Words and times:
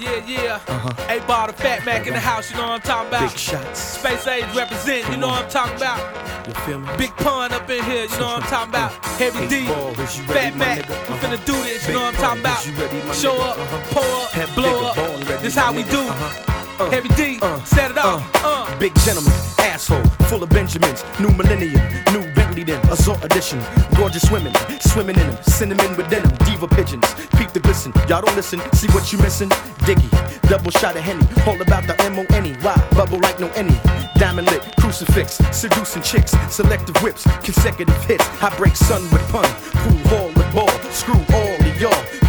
Yeah, 0.00 0.24
yeah. 0.26 0.60
Uh-huh. 0.66 1.12
A 1.14 1.20
ball 1.26 1.46
the 1.48 1.52
Fat 1.52 1.84
Mac 1.84 2.06
in 2.06 2.14
the 2.14 2.20
house, 2.20 2.50
you 2.50 2.56
know 2.56 2.62
what 2.68 2.72
I'm 2.72 2.80
talking 2.80 3.08
about. 3.08 3.28
Big 3.30 3.38
shots. 3.38 3.78
Space 3.78 4.26
Age 4.26 4.44
represent, 4.56 5.06
you 5.10 5.18
know 5.18 5.28
what 5.28 5.44
I'm 5.44 5.50
talking 5.50 5.76
about. 5.76 6.00
You 6.48 6.54
feel 6.64 6.78
me? 6.80 6.88
Big 6.96 7.14
Pun 7.16 7.52
up 7.52 7.68
in 7.68 7.84
here, 7.84 8.04
you 8.04 8.18
know 8.18 8.26
what 8.32 8.42
I'm 8.42 8.48
talking 8.48 8.70
about. 8.70 8.92
Heavy 9.20 9.46
D, 9.46 9.66
ball, 9.68 9.90
is 10.00 10.16
you 10.18 10.24
Fat 10.24 10.56
Mac, 10.56 10.88
we 10.88 10.94
Uh-huh. 10.94 11.16
finna 11.20 11.44
do 11.44 11.52
this, 11.62 11.86
you 11.86 11.92
know 11.94 12.00
what 12.00 12.14
I'm 12.14 12.20
talking 12.20 12.40
about. 12.40 12.60
is 12.60 12.66
you 12.68 12.74
ready, 12.80 13.02
my 13.06 13.12
Show 13.14 13.36
up, 13.42 13.58
Uh-huh. 13.58 13.78
pull 13.92 14.42
up, 14.42 14.54
blow 14.54 14.86
up. 14.88 15.42
This 15.42 15.54
how 15.54 15.72
we 15.72 15.82
do. 15.82 16.00
Uh-huh. 16.00 16.84
Uh, 16.86 16.90
Heavy 16.90 17.08
D, 17.10 17.38
uh, 17.42 17.62
set 17.64 17.90
it 17.90 17.98
up. 17.98 18.22
Uh. 18.42 18.64
Big 18.78 18.94
gentleman, 19.04 19.34
asshole, 19.58 20.02
full 20.30 20.42
of 20.42 20.48
Benjamins, 20.48 21.04
new 21.20 21.28
millennium, 21.32 21.82
new 22.12 22.24
Bentley 22.50 22.64
then, 22.64 22.84
assault 22.90 23.24
edition, 23.24 23.62
gorgeous 23.94 24.28
women, 24.28 24.52
swimming 24.80 25.16
in 25.20 25.28
them, 25.28 25.42
cinnamon 25.44 25.96
with 25.96 26.10
them, 26.10 26.26
diva 26.44 26.66
pigeons, 26.66 27.06
peep 27.36 27.50
the 27.52 27.60
glisten, 27.60 27.92
y'all 28.08 28.22
don't 28.22 28.34
listen, 28.34 28.58
see 28.72 28.88
what 28.88 29.12
you 29.12 29.18
missing, 29.18 29.48
diggy, 29.86 30.10
double 30.48 30.72
shot 30.72 30.96
of 30.96 31.02
Henny, 31.02 31.24
all 31.46 31.60
about 31.62 31.86
the 31.86 31.94
M-O-N-E, 32.02 32.54
why, 32.62 32.74
bubble 32.96 33.20
like 33.20 33.38
no 33.38 33.48
any, 33.50 33.78
diamond 34.16 34.50
lit, 34.50 34.62
crucifix, 34.80 35.38
seducing 35.52 36.02
chicks, 36.02 36.32
selective 36.52 37.00
whips, 37.04 37.22
consecutive 37.44 38.02
hits, 38.04 38.26
I 38.42 38.52
break 38.56 38.74
sun 38.74 39.02
with 39.12 39.22
pun, 39.30 39.48
pool 39.70 40.08
hall 40.08 40.26
with 40.26 40.52
ball, 40.52 40.90
screw 40.90 41.22
all 41.32 41.49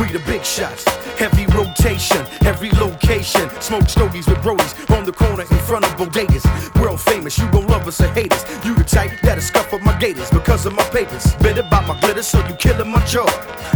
we 0.01 0.11
the 0.11 0.19
big 0.25 0.43
shots, 0.43 0.83
heavy 1.21 1.45
rotation, 1.53 2.25
every 2.43 2.71
location, 2.71 3.47
smoke 3.61 3.87
stogies 3.87 4.27
with 4.27 4.37
brodies 4.39 4.73
on 4.97 5.05
the 5.05 5.11
corner 5.11 5.43
in 5.43 5.59
front 5.69 5.85
of 5.85 5.91
bodegas, 5.91 6.43
world 6.81 6.99
famous, 6.99 7.37
you 7.37 7.49
gon' 7.51 7.67
love 7.67 7.87
us 7.87 8.01
or 8.01 8.07
hate 8.07 8.33
us, 8.33 8.43
you 8.65 8.73
the 8.73 8.83
type 8.83 9.11
that'll 9.21 9.41
scuff 9.41 9.71
up 9.73 9.81
my 9.81 9.97
gators 9.99 10.31
because 10.31 10.65
of 10.65 10.73
my 10.73 10.83
papers, 10.89 11.35
bit 11.35 11.57
about 11.59 11.87
my 11.87 11.99
glitter, 11.99 12.23
so 12.23 12.37
you 12.47 12.55
killing 12.55 12.89
my 12.89 13.03
jaw, 13.05 13.27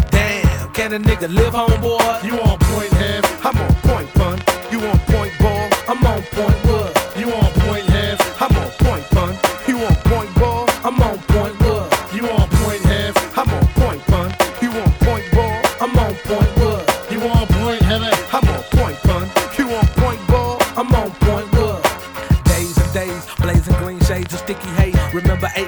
Damn, 0.09 0.73
can 0.73 0.93
a 0.93 0.99
nigga 0.99 1.31
live, 1.31 1.53
homeboy? 1.53 2.23
You 2.23 2.39
on 2.41 2.57
point, 2.59 2.91
head. 2.93 3.23
I'm 3.43 3.57
on 3.57 3.75
point, 3.87 4.09
pun, 4.15 4.39
you 4.71 4.79
on 4.87 4.99
point, 4.99 5.33
ball, 5.39 5.69
I'm 5.87 6.03
on 6.05 6.23
point, 6.23 6.64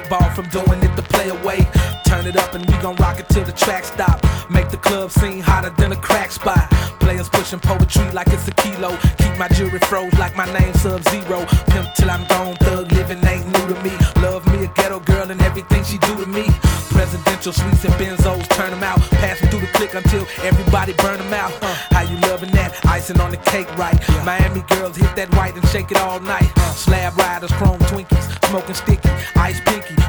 Ball 0.08 0.30
from 0.30 0.48
doing 0.48 0.82
it 0.82 0.96
the 0.96 1.02
play 1.02 1.28
away. 1.28 1.68
Turn 2.06 2.26
it 2.26 2.36
up 2.36 2.54
and 2.54 2.64
we 2.64 2.72
gon' 2.78 2.96
rock 2.96 3.20
it 3.20 3.28
till 3.28 3.44
the 3.44 3.52
track 3.52 3.84
stop. 3.84 4.24
Make 4.48 4.70
the 4.70 4.78
club 4.78 5.10
scene 5.10 5.40
hotter 5.40 5.70
than 5.76 5.92
a 5.92 5.96
crack 5.96 6.30
spot. 6.30 6.70
Players 7.00 7.28
pushing 7.28 7.60
poetry 7.60 8.10
like 8.12 8.28
it's 8.28 8.48
a 8.48 8.52
kilo. 8.52 8.96
Keep 9.18 9.36
my 9.38 9.48
jewelry 9.48 9.80
froze 9.80 10.14
like 10.18 10.34
my 10.34 10.50
name 10.58 10.72
Sub 10.74 11.02
Zero. 11.10 11.44
Pimp 11.68 11.88
till 11.94 12.10
I'm 12.10 12.26
gone, 12.28 12.56
thug 12.56 12.90
living 12.92 13.22
ain't 13.26 13.46
new 13.46 13.74
to 13.74 13.82
me. 13.82 13.92
Love 14.22 14.46
me 14.46 14.64
a 14.64 14.68
ghetto 14.68 15.00
girl 15.00 15.30
and 15.30 15.40
everything 15.42 15.84
she 15.84 15.98
do 15.98 16.16
to 16.16 16.26
me. 16.26 16.46
Presidential 16.90 17.52
suites 17.52 17.84
and 17.84 17.94
benzos, 17.94 18.48
turn 18.48 18.70
them 18.70 18.82
out. 18.82 19.00
Pass 19.22 19.38
through 19.38 19.60
the 19.60 19.66
click 19.74 19.94
until 19.94 20.26
everybody 20.42 20.94
burn 20.94 21.18
them 21.18 21.32
out. 21.32 21.52
Uh, 21.62 21.74
how 21.90 22.02
you 22.02 22.16
loving 22.28 22.50
that? 22.52 22.74
Icing 22.86 23.20
on 23.20 23.30
the 23.30 23.36
cake, 23.36 23.68
right? 23.76 23.96
Miami 24.24 24.62
girls 24.68 24.96
hit 24.96 25.14
that 25.16 25.32
white 25.34 25.54
and 25.54 25.66
shake 25.68 25.90
it 25.90 25.98
all 25.98 26.18
night. 26.20 26.50
Slab 26.74 27.16
riders, 27.16 27.52
chrome 27.52 27.78
Twinkies, 27.90 28.26
smoking 28.48 28.74
sticky, 28.74 29.07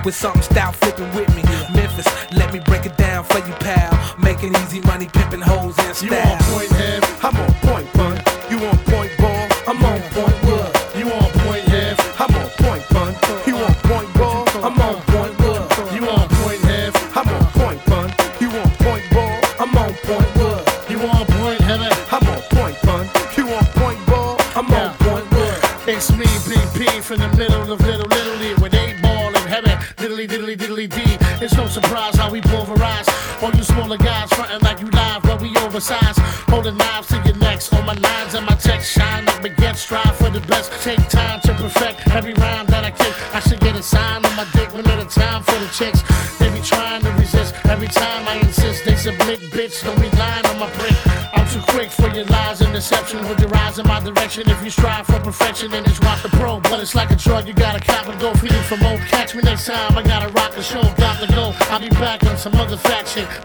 with 0.05 0.16
something 0.16 0.42
stout 0.42 0.75
flipping 0.75 1.11
with 1.14 1.30
me. 1.36 1.44
Memphis, 1.73 2.08
let 2.33 2.53
me 2.53 2.59
break 2.59 2.86
it 2.86 2.95
down 2.97 3.23
for 3.23 3.39
you, 3.39 3.53
pal. 3.59 3.92
Making 4.17 4.56
easy 4.56 4.81
money, 4.81 5.08
pimping 5.08 5.41
hoes 5.41 5.78
in 5.80 6.08
You 6.08 6.16
on 6.16 6.38
point, 6.52 6.69
head. 6.72 7.03
I'm 7.22 7.36
on 7.36 7.53
point, 7.53 7.69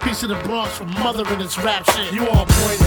Piece 0.03 0.23
of 0.23 0.29
the 0.29 0.37
Bronx 0.45 0.77
from 0.77 0.93
mother 0.95 1.25
and 1.27 1.43
its 1.43 1.59
rap 1.59 1.89
shit. 1.91 2.13
You 2.13 2.29
on 2.29 2.47
point, 2.47 2.84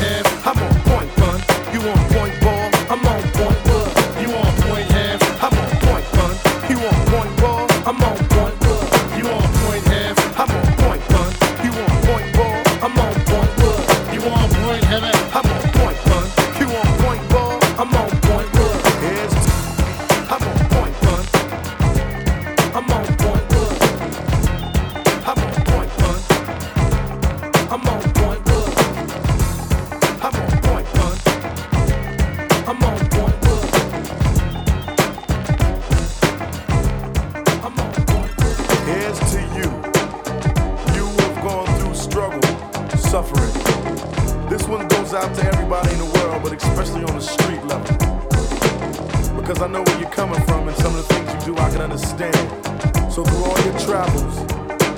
travels, 53.87 54.35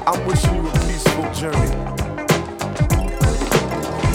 I'm 0.07 0.25
wishing 0.25 0.55
you 0.55 0.67
a 0.67 0.73
peaceful 0.89 1.29
journey. 1.37 1.69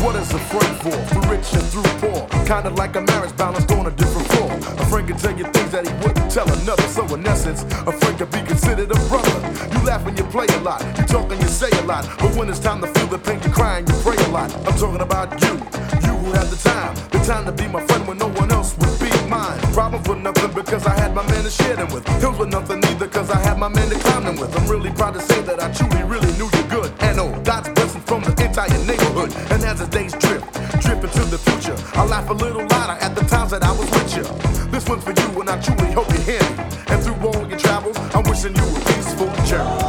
What 0.03 0.17
is 0.17 0.35
a 0.35 0.39
friend 0.51 0.77
for? 0.83 0.91
Through 0.91 1.31
rich 1.31 1.47
and 1.55 1.63
through 1.71 1.91
poor. 2.03 2.27
Kinda 2.45 2.71
like 2.71 2.97
a 2.97 3.03
marriage 3.03 3.37
balanced 3.37 3.71
on 3.71 3.87
a 3.87 3.93
different 3.93 4.27
floor. 4.33 4.51
A 4.51 4.87
friend 4.87 5.07
can 5.07 5.17
tell 5.17 5.39
you 5.39 5.45
things 5.45 5.71
that 5.71 5.87
he 5.87 5.95
wouldn't 6.03 6.29
tell 6.29 6.51
another. 6.59 6.83
So 6.89 7.03
in 7.15 7.25
essence, 7.25 7.63
a 7.63 7.93
friend 7.93 8.19
could 8.19 8.33
be 8.33 8.43
considered 8.43 8.91
a 8.91 8.99
brother. 9.07 9.39
You 9.73 9.79
laugh 9.87 10.05
when 10.05 10.17
you 10.17 10.25
play 10.25 10.47
a 10.49 10.59
lot. 10.59 10.83
You 10.99 11.05
talk 11.05 11.31
and 11.31 11.41
you 11.41 11.47
say 11.47 11.71
a 11.79 11.83
lot. 11.83 12.09
But 12.19 12.35
when 12.35 12.49
it's 12.49 12.59
time 12.59 12.81
to 12.81 12.89
feel 12.95 13.07
the 13.07 13.19
pain, 13.19 13.41
you 13.45 13.51
cry 13.51 13.79
and 13.79 13.89
you 13.89 13.95
pray 14.03 14.17
a 14.27 14.29
lot. 14.31 14.53
I'm 14.67 14.77
talking 14.77 15.03
about 15.03 15.41
you. 15.41 15.55
You 16.03 16.15
who 16.19 16.33
had 16.33 16.49
the 16.51 16.59
time. 16.69 16.97
The 17.13 17.21
time 17.21 17.45
to 17.47 17.53
be 17.53 17.69
my 17.69 17.87
friend 17.87 18.09
when 18.09 18.19
no 18.19 18.27
one 18.27 18.51
else 18.51 18.77
would 18.79 18.99
be 18.99 19.14
mine. 19.35 19.59
Problems 19.73 20.09
with 20.09 20.19
nothing 20.19 20.53
because 20.55 20.87
I 20.87 20.95
had 21.03 21.15
my 21.15 21.27
man 21.31 21.43
to 21.45 21.51
share 21.51 21.77
them 21.77 21.91
with. 21.93 22.07
Hills 22.23 22.39
with 22.39 22.51
nothing 22.51 22.79
either 22.85 23.07
because 23.07 23.31
I 23.31 23.39
had 23.39 23.59
my 23.59 23.69
man 23.69 23.89
to 23.91 23.99
climb 23.99 24.25
them 24.25 24.37
with. 24.37 24.51
I'm 24.57 24.67
really 24.69 24.91
proud 24.91 25.15
to 25.15 25.21
say 25.21 25.41
that 25.43 25.59
I 25.61 25.69
truly, 25.73 26.03
really 26.05 26.33
knew 26.39 26.49
you 26.57 26.65
good. 26.77 26.91
And 27.01 27.19
oh, 27.19 27.31
God's 27.43 27.69
blessing 27.71 28.03
from 28.03 28.23
the 28.23 28.35
entire 28.47 28.79
neighborhood. 28.91 29.31
And 29.53 29.61
as 29.71 29.79
the 29.81 29.89
days 29.99 30.13
drip, 30.23 30.43
drip 30.85 31.01
into 31.07 31.25
the 31.35 31.41
future, 31.47 31.77
I 31.99 32.05
laugh 32.07 32.29
a 32.31 32.35
little 32.35 32.67
louder 32.75 32.99
at 33.07 33.15
the 33.15 33.25
times 33.35 33.51
that 33.51 33.63
I 33.63 33.73
was 33.73 33.89
with 33.97 34.11
you. 34.17 34.27
This 34.71 34.89
one's 34.89 35.05
for 35.05 35.15
you, 35.21 35.29
and 35.41 35.51
I 35.51 35.61
truly 35.61 35.93
hope 35.93 36.11
you 36.13 36.23
hear 36.31 36.43
me. 36.43 36.55
And 36.91 36.99
through 37.03 37.19
all 37.27 37.49
your 37.49 37.59
travels, 37.59 37.99
I'm 38.15 38.25
wishing 38.25 38.55
you 38.55 38.67
a 38.79 38.81
peaceful 38.91 39.31
journey. 39.51 39.84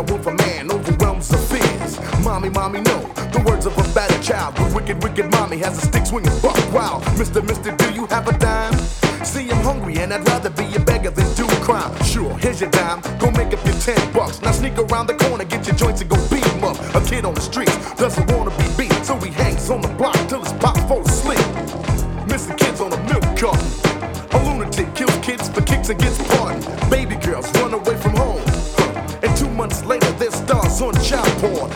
shadow 0.00 0.14
of 0.14 0.26
a 0.26 0.34
man 0.34 0.70
overwhelms 0.70 1.28
the 1.28 1.36
fears. 1.36 1.98
Mommy, 2.24 2.48
mommy, 2.48 2.80
no. 2.80 3.00
The 3.32 3.42
words 3.46 3.66
of 3.66 3.76
a 3.76 3.94
battered 3.94 4.22
child. 4.22 4.54
But 4.56 4.74
wicked, 4.74 5.02
wicked 5.02 5.30
mommy 5.30 5.58
has 5.58 5.82
a 5.82 5.86
stick 5.86 6.06
swinging 6.06 6.38
buck 6.40 6.56
wild. 6.72 7.04
Mister, 7.18 7.42
mister, 7.42 7.74
do 7.76 7.92
you 7.92 8.06
have 8.06 8.28
a 8.28 8.38
dime? 8.38 8.76
See, 9.24 9.50
I'm 9.50 9.62
hungry 9.62 9.98
and 9.98 10.12
I'd 10.12 10.26
rather 10.26 10.50
be 10.50 10.64
a 10.74 10.80
beggar 10.80 11.10
than 11.10 11.26
do 11.34 11.46
crime. 11.62 11.92
Sure, 12.04 12.36
here's 12.38 12.60
your 12.60 12.70
dime. 12.70 13.00
Go 13.18 13.30
make 13.32 13.52
up 13.52 13.64
your 13.64 13.74
ten 13.74 14.00
bucks. 14.12 14.40
Now 14.40 14.52
sneak 14.52 14.78
around 14.78 15.08
the 15.08 15.14
corner, 15.14 15.44
get 15.44 15.66
your 15.66 15.76
joints 15.76 16.00
and 16.00 16.10
go 16.10 16.16
beat 16.28 16.46
'em 16.46 16.64
up. 16.64 16.76
A 16.94 17.00
kid 17.04 17.24
on 17.24 17.34
the 17.34 17.40
streets 17.40 17.76
doesn't 17.94 18.30
want 18.32 18.39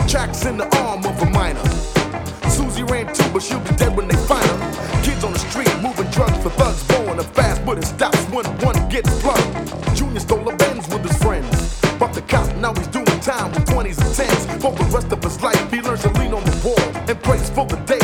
Tracks 0.08 0.44
in 0.44 0.56
the 0.56 0.68
arm 0.78 1.04
of 1.04 1.20
a 1.22 1.30
miner. 1.30 1.64
Susie 2.48 2.84
ran 2.84 3.12
too, 3.12 3.28
but 3.32 3.42
she'll 3.42 3.58
be 3.60 3.74
dead 3.76 3.96
when 3.96 4.06
they 4.06 4.16
find 4.28 4.46
her. 4.46 5.02
Kids 5.02 5.24
on 5.24 5.32
the 5.32 5.38
street 5.38 5.68
moving 5.82 6.08
drugs 6.10 6.38
for 6.42 6.50
thugs, 6.50 6.84
blowing 6.84 7.18
up 7.18 7.26
fast, 7.34 7.64
but 7.66 7.78
it 7.78 7.84
stops 7.84 8.22
when 8.30 8.44
one 8.60 8.88
gets 8.88 9.10
plugged. 9.20 9.96
Junior 9.96 10.20
stole 10.20 10.48
a 10.48 10.56
Benz 10.56 10.86
with 10.88 11.02
his 11.04 11.16
friends. 11.22 11.80
Bucked 11.98 12.14
the 12.14 12.22
cop, 12.22 12.54
now 12.56 12.72
he's 12.74 12.86
doing 12.88 13.20
time 13.20 13.50
with 13.52 13.64
20s 13.66 13.98
and 13.98 14.14
10s. 14.14 14.60
For 14.60 14.72
the 14.72 14.84
rest 14.94 15.10
of 15.10 15.22
his 15.22 15.42
life, 15.42 15.72
he 15.72 15.80
learns 15.80 16.02
to 16.02 16.10
lean 16.20 16.32
on 16.32 16.44
the 16.44 16.56
wall 16.64 16.80
and 17.08 17.22
prays 17.22 17.50
for 17.50 17.66
the 17.66 17.76
day. 17.86 18.03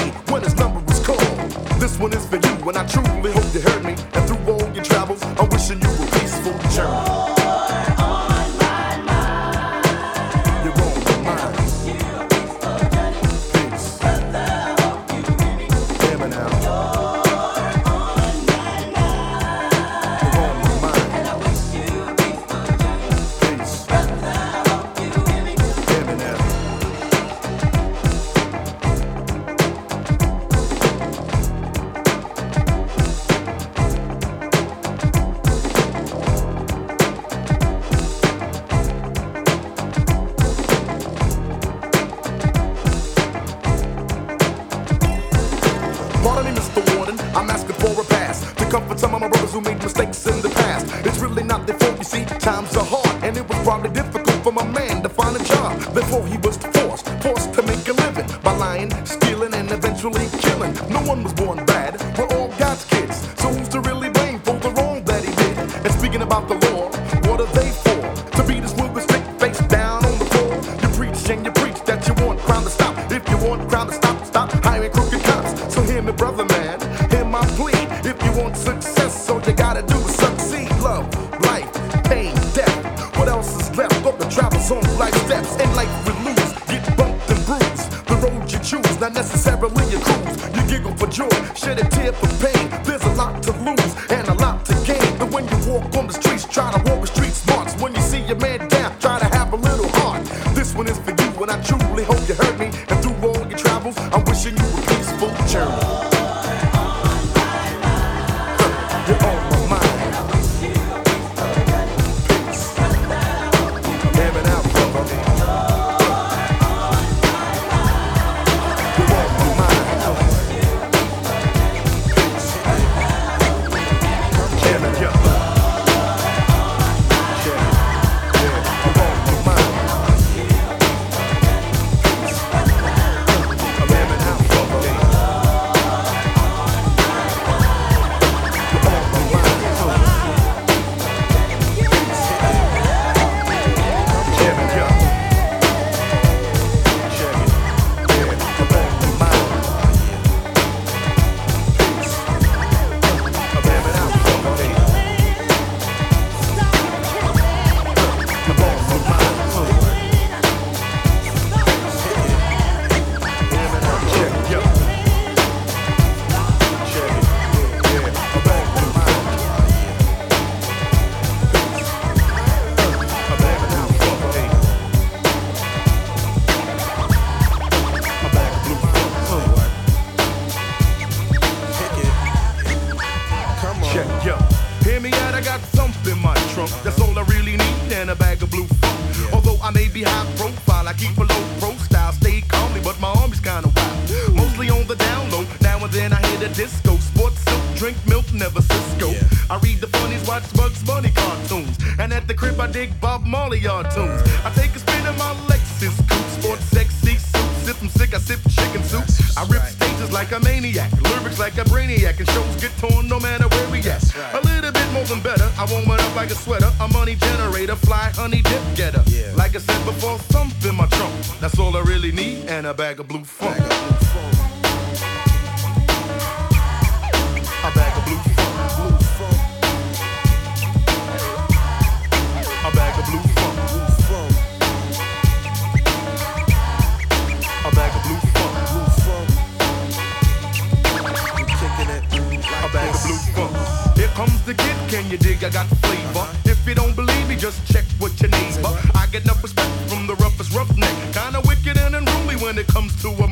bag 222.90 222.98
of 222.98 223.06
blue 223.06 223.19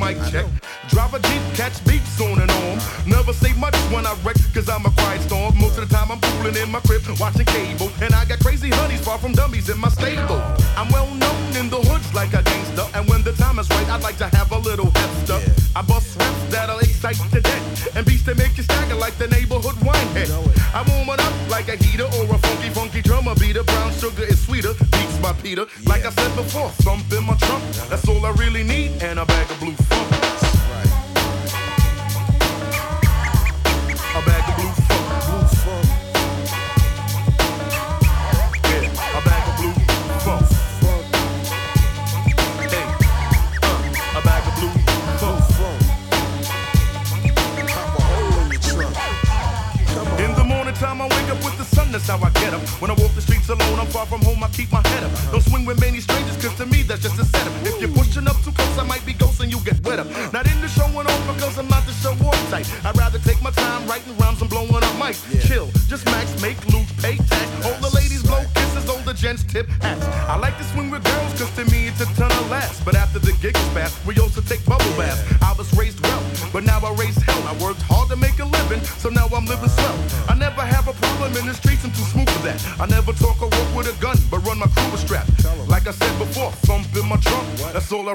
mic 0.09 0.19
check. 0.31 0.47
Drive 0.89 1.13
a 1.15 1.19
Jeep, 1.21 1.43
catch 1.55 1.85
beats 1.85 2.21
on 2.21 2.41
and 2.41 2.51
on. 2.51 2.79
Never 3.07 3.33
say 3.33 3.53
much 3.55 3.77
when 3.93 4.07
I 4.07 4.15
wreck, 4.25 4.37
cause 4.55 4.69
I'm 4.69 4.85
a 4.87 4.91
quiet 4.91 5.21
storm. 5.23 5.59
Most 5.59 5.79
of 5.79 5.89
the 5.89 5.95
time 5.95 6.11
I'm 6.11 6.21
fooling 6.21 6.57
in 6.57 6.71
my 6.71 6.81
crib, 6.81 7.03
watching 7.21 7.45
cable. 7.45 7.91
And 8.01 8.15
I 8.15 8.25
got 8.25 8.41
crazy 8.41 8.71
honeys 8.71 9.01
far 9.01 9.19
from 9.19 9.33
dummies 9.33 9.69
in 9.69 9.79
my 9.79 9.89
stable. 9.89 10.41
I'm 10.77 10.89
well 10.91 11.13
known 11.15 11.57
in 11.57 11.69
the 11.69 11.81
hoods 11.89 12.13
like 12.15 12.33
a 12.33 12.43
gangster. 12.43 12.87
And 12.95 13.09
when 13.09 13.23
the 13.23 13.33
time 13.33 13.59
is 13.59 13.69
right, 13.71 13.89
I'd 13.89 14.03
like 14.03 14.19
to 14.19 14.29
have 14.37 14.51
a 14.53 14.59
little 14.59 14.87
hefster. 14.87 15.39
I 15.77 15.83
bust 15.83 16.19
raps 16.19 16.45
that'll 16.53 16.79
excite 16.79 17.21
to 17.33 17.41
death. 17.41 17.97
And 17.97 18.07
beats 18.07 18.25
that 18.25 18.39
make 18.39 18.57
you 18.57 18.63
stagger 18.63 18.95
like 18.95 19.17
the 19.19 19.29
neighborhood 19.29 19.77
wine 19.85 20.09
head. 20.17 20.31
I 20.73 20.85
warm 20.89 21.09
it 21.11 21.21
up 21.21 21.35
like 21.51 21.69
a 21.69 21.77
heater 21.77 22.09
or 22.17 22.25
a 22.25 22.39
funky, 22.39 22.71
funky 22.71 23.03
drummer 23.03 23.35
beater. 23.35 23.63
Brown 23.63 23.93
sugar 23.93 24.25
is 24.25 24.41
sweeter. 24.41 24.73
Beats 24.93 25.19
by 25.19 25.33
Peter. 25.35 25.67
Like 25.85 26.05
I 26.05 26.11
said 26.11 26.35
before, 26.37 26.71
thump 26.87 27.13
in 27.13 27.25
my 27.25 27.37
trunk. 27.37 27.63
That's 27.91 28.07
all 28.09 28.25
I 28.25 28.31
really 28.33 28.63
need. 28.63 29.03
And 29.03 29.19
a 29.19 29.27
bag 29.27 29.51
of 29.51 29.58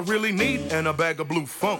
really 0.06 0.32
need, 0.32 0.60
and 0.72 0.86
a 0.86 0.92
bag 0.92 1.20
of 1.20 1.28
blue 1.28 1.46
funk. 1.46 1.73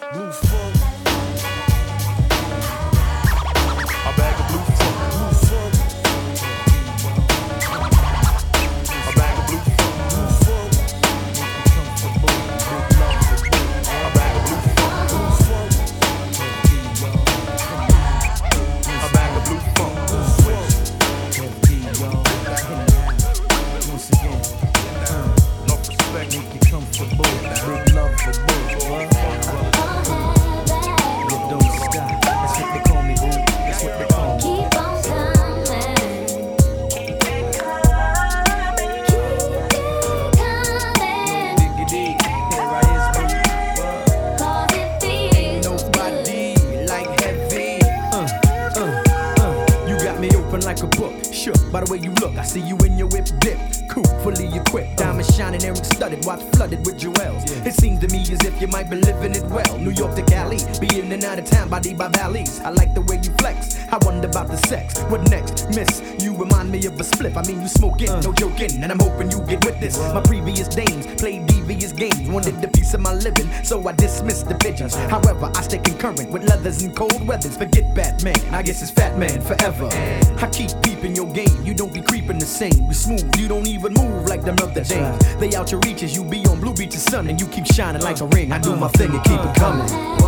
And 76.85 76.95
cold 76.95 77.26
weathers. 77.26 77.57
Forget 77.57 77.95
Batman, 77.95 78.38
I 78.55 78.62
guess 78.62 78.83
it's 78.83 78.91
Fat 78.91 79.19
Man 79.19 79.41
forever. 79.41 79.88
I 80.37 80.49
keep 80.53 80.71
peeping 80.83 81.17
your 81.17 81.31
game, 81.33 81.64
you 81.64 81.75
don't 81.75 81.93
be 81.93 82.00
creeping 82.00 82.38
the 82.38 82.47
same. 82.47 82.87
We 82.87 82.95
smooth, 82.95 83.37
you 83.37 83.49
don't 83.49 83.67
even 83.67 83.95
move 83.95 84.29
like 84.29 84.43
them 84.43 84.57
other 84.62 84.85
dames. 84.85 85.37
They 85.37 85.55
out 85.55 85.71
your 85.71 85.81
reaches, 85.81 86.14
you 86.14 86.25
be 86.25 86.45
on 86.47 86.61
Blue 86.61 86.75
Beach's 86.75 87.03
sun, 87.03 87.29
and 87.29 87.41
you 87.41 87.47
keep 87.49 87.67
shining 87.67 88.03
like 88.03 88.21
a 88.21 88.26
ring. 88.26 88.53
I 88.53 88.59
do 88.59 88.76
my 88.76 88.88
thing 88.88 89.11
and 89.11 89.25
keep 89.25 89.41
it 89.41 89.55
coming. 89.57 90.24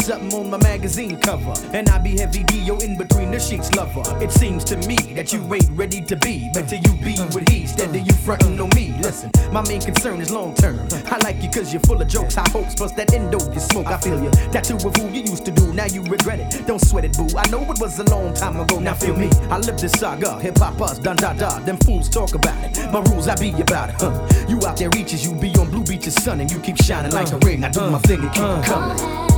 Something 0.00 0.32
on 0.34 0.50
my 0.50 0.56
magazine 0.58 1.18
cover. 1.20 1.52
And 1.72 1.88
I 1.88 1.98
be 1.98 2.18
Heavy 2.18 2.42
D, 2.44 2.60
yo, 2.60 2.78
in 2.78 2.96
between 2.96 3.30
the 3.30 3.38
sheets 3.38 3.72
lover. 3.74 4.02
It 4.22 4.32
seems 4.32 4.64
to 4.64 4.76
me 4.88 4.96
that 5.14 5.32
you 5.32 5.42
ain't 5.54 5.70
ready 5.70 6.00
to 6.00 6.16
be. 6.16 6.50
Better 6.52 6.76
you 6.76 6.92
be 7.04 7.16
with 7.34 7.48
he, 7.48 7.62
instead 7.62 7.90
of 7.90 7.96
you 7.96 8.12
frontin' 8.12 8.58
on 8.60 8.70
me. 8.74 8.94
Listen, 9.00 9.30
my 9.52 9.62
main 9.68 9.80
concern 9.80 10.20
is 10.20 10.30
long 10.30 10.54
term. 10.54 10.88
I 11.06 11.18
like 11.22 11.42
you 11.42 11.50
cause 11.50 11.72
you're 11.72 11.82
full 11.82 12.00
of 12.00 12.08
jokes, 12.08 12.34
high 12.34 12.48
hopes, 12.50 12.74
plus 12.74 12.92
that 12.92 13.12
endo 13.12 13.38
you 13.52 13.60
smoke. 13.60 13.86
I 13.86 13.98
feel 13.98 14.22
you. 14.22 14.30
Tattoo 14.52 14.76
of 14.76 14.96
who 14.96 15.08
you 15.10 15.22
used 15.22 15.44
to 15.44 15.50
do, 15.50 15.72
now 15.72 15.86
you 15.86 16.02
regret 16.04 16.40
it. 16.40 16.66
Don't 16.66 16.80
sweat 16.80 17.04
it, 17.04 17.16
boo. 17.16 17.28
I 17.36 17.48
know 17.50 17.62
it 17.70 17.78
was 17.78 17.98
a 17.98 18.04
long 18.04 18.34
time 18.34 18.58
ago. 18.58 18.78
Now 18.78 18.94
feel 18.94 19.16
me. 19.16 19.28
I 19.50 19.58
live 19.58 19.78
this 19.78 19.92
saga. 19.92 20.38
Hip 20.40 20.58
hop 20.58 20.80
us, 20.80 20.98
dun 20.98 21.16
da 21.16 21.34
da. 21.34 21.58
Them 21.60 21.76
fools 21.78 22.08
talk 22.08 22.34
about 22.34 22.64
it. 22.64 22.90
My 22.92 23.00
rules, 23.00 23.28
I 23.28 23.36
be 23.36 23.50
about 23.60 23.90
it. 23.90 23.96
Huh. 23.98 24.46
You 24.48 24.58
out 24.66 24.76
there 24.76 24.90
reaches, 24.90 25.24
you 25.26 25.34
be 25.34 25.50
on 25.56 25.70
Blue 25.70 25.84
Beach's 25.84 26.14
sun, 26.14 26.40
and 26.40 26.50
you 26.50 26.58
keep 26.60 26.76
shining 26.78 27.12
like 27.12 27.30
a 27.32 27.38
ring. 27.38 27.62
I 27.64 27.70
do 27.70 27.90
my 27.90 27.98
thing 28.00 28.20
and 28.20 28.32
keep 28.32 28.42
it 28.42 28.48
uh. 28.48 28.62
coming. 28.62 29.29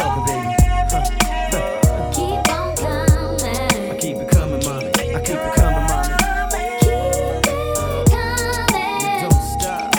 I 0.00 0.04
hear 0.26 0.40
you 0.40 0.88
talking, 0.88 1.18
baby. 1.50 1.76
Keep 2.14 2.48
on 2.56 2.76
coming. 2.76 3.90
I 3.90 3.98
keep 4.00 4.16
it 4.16 4.28
coming, 4.30 4.62
mommy. 4.64 4.88
I 4.88 5.20
keep 5.20 5.36
it 5.36 5.54
coming, 5.54 5.86
mommy. 5.90 6.14
Coming. 8.10 9.20
Don't 9.20 9.42
stop. 9.60 9.92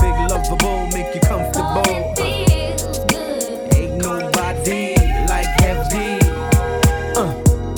Big 0.00 0.16
lovable, 0.30 0.86
make 0.92 1.10
you 1.14 1.20
comfortable. 1.22 1.82
Cause 1.82 1.88
it 1.88 2.04
feels 2.16 2.98
good. 3.06 3.74
Ain't 3.74 3.96
nobody 3.96 4.94
like 5.26 5.50
heavy. 5.60 6.20
Uh, 7.16 7.32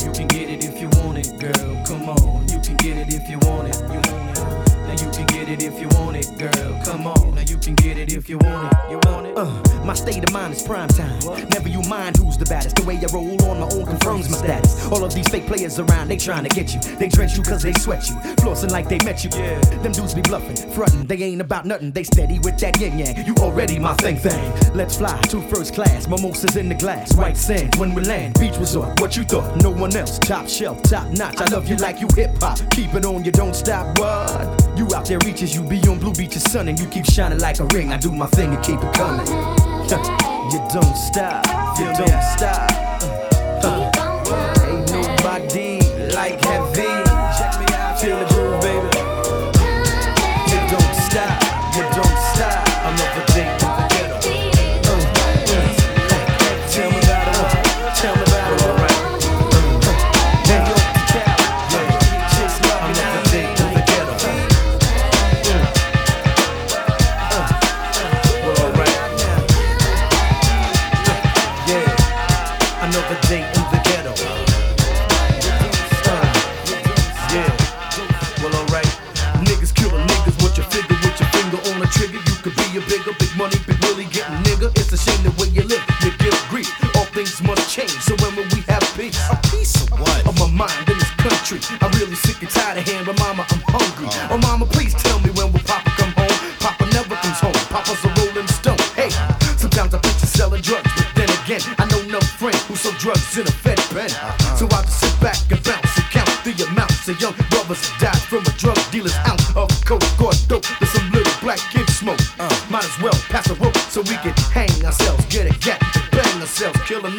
you 0.05 0.11
can 0.13 0.27
get 0.29 0.51
it 0.51 0.65
if 0.65 0.81
you 0.81 0.89
want 1.01 1.17
it, 1.19 1.33
girl. 1.41 1.83
Come 1.87 2.09
on, 2.11 2.47
you 2.49 2.61
can 2.61 2.77
get 2.77 2.99
it 2.99 3.15
if 3.15 3.29
you 3.31 3.39
want 3.49 3.69
it. 3.69 3.77
You 3.81 4.01
want 4.13 4.39
it. 4.39 4.45
Now 4.87 4.93
you 5.03 5.11
can 5.13 5.27
get 5.27 5.49
it 5.49 5.63
if 5.63 5.81
you 5.81 5.89
want 5.99 6.17
it, 6.17 6.29
girl. 6.39 6.81
Come 6.85 7.07
on, 7.07 7.35
now 7.35 7.43
you 7.43 7.57
can 7.57 7.75
get 7.77 7.97
it 7.97 8.13
if 8.13 8.29
you 8.29 8.37
want 8.39 8.71
it. 8.71 8.79
You 8.91 9.01
want 9.07 9.27
it. 9.29 9.37
Uh, 9.39 9.64
my 9.85 9.93
state 9.93 10.25
of 10.25 10.33
mind 10.33 10.55
is 10.55 10.63
prime 10.63 10.89
time. 10.89 11.19
Never 11.51 11.69
you 11.69 11.83
mind 11.83 12.17
who's 12.17 12.39
the 12.39 12.47
baddest. 12.47 12.77
The 12.77 12.85
way 12.85 12.97
I 12.97 13.07
roll 13.13 13.37
on 13.51 13.61
my 13.61 13.69
own 13.77 13.85
confirms 13.85 14.31
my 14.31 14.39
status. 14.39 14.87
All 14.87 15.05
of 15.05 15.15
these 15.15 15.29
fake 15.29 15.47
players 15.47 15.79
around, 15.79 16.09
they 16.09 16.17
trying 16.17 16.45
to 16.45 16.49
get 16.49 16.73
you. 16.75 16.81
They 16.97 17.09
drench 17.09 17.37
you 17.37 17.43
cause 17.43 17.63
they 17.63 17.75
sweat 17.75 18.09
you. 18.09 18.17
Flossing 18.37 18.71
like 18.71 18.89
they 18.89 18.99
met 19.05 19.25
you. 19.25 19.31
Yeah. 19.35 19.61
Them 19.83 19.93
dudes 19.93 20.15
be 20.15 20.23
bluffing, 20.23 20.57
frontin'. 20.71 21.07
They 21.07 21.23
ain't 21.23 21.43
about 21.43 21.67
nothing. 21.67 21.91
They 21.93 22.03
steady 22.03 22.39
with 22.39 22.59
that 22.59 22.81
yin 22.81 22.99
yang. 22.99 23.27
You 23.27 23.35
already 23.41 23.79
my 23.79 23.95
thing 23.95 24.17
thing. 24.17 24.75
Let's 24.75 24.97
fly 24.97 25.21
to 25.29 25.43
first 25.49 25.75
class. 25.75 26.09
Mimosas 26.09 26.57
in 26.57 26.71
the 26.71 26.75
glass. 26.75 27.15
White 27.15 27.37
sand 27.37 27.77
when 27.77 27.95
we 27.95 28.03
land. 28.03 28.39
Beach 28.41 28.57
resort. 28.57 28.99
What 29.01 29.17
you 29.17 29.25
thought? 29.25 29.55
No 29.63 29.71
one 29.71 29.95
else. 29.95 30.19
Top 30.19 30.49
shelf, 30.49 30.83
top 30.85 31.11
notch. 31.11 31.37
I 31.39 31.45
love 31.53 31.69
you 31.69 31.77
like 31.77 32.01
you 32.01 32.09
hip 32.17 32.31
hop. 32.41 32.59
Keep 32.71 32.95
it 32.95 33.05
on, 33.05 33.23
you 33.23 33.33
don't 33.33 33.55
stop. 33.55 33.99
What? 33.99 34.79
You 34.79 34.89
out 34.95 35.05
there 35.05 35.19
reaches, 35.27 35.55
you 35.55 35.63
be 35.63 35.79
on 35.89 35.99
blue 35.99 36.15
beaches, 36.15 36.43
sun, 36.45 36.69
and 36.69 36.81
you 36.81 36.87
keep 36.87 37.05
shining 37.05 37.39
like 37.39 37.61
a 37.61 37.67
ring. 37.67 37.93
I 37.93 37.99
do 37.99 38.11
my 38.11 38.27
thing 38.27 38.55
and 38.55 38.65
keep 38.65 38.83
it 38.83 38.95
coming. 38.95 39.74
you 40.51 40.61
don't 40.73 40.97
stop, 40.97 41.45
you 41.79 41.85
don't 41.85 42.23
stop. 42.23 42.71
Ain't 44.65 44.91
nobody 44.91 45.79
like 46.15 46.43
heaven. 46.43 46.64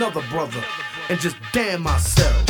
another 0.06 0.28
brother 0.30 0.64
and 1.10 1.20
just 1.20 1.36
damn 1.52 1.82
myself. 1.82 2.45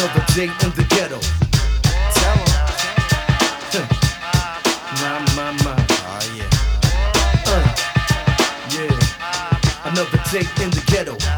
another 0.00 0.24
day 0.34 0.44
in 0.44 0.70
the 0.76 0.84
ghetto. 0.88 1.20
Tell 2.14 2.38
em. 3.76 3.88
my, 4.96 5.12
my, 5.36 5.52
my. 5.62 5.76
Oh, 6.06 6.24
yeah. 6.36 6.48
Uh, 7.46 7.60
yeah. 8.70 9.90
Another 9.90 10.20
day 10.32 10.46
in 10.64 10.70
the 10.70 10.82
ghetto. 10.86 11.29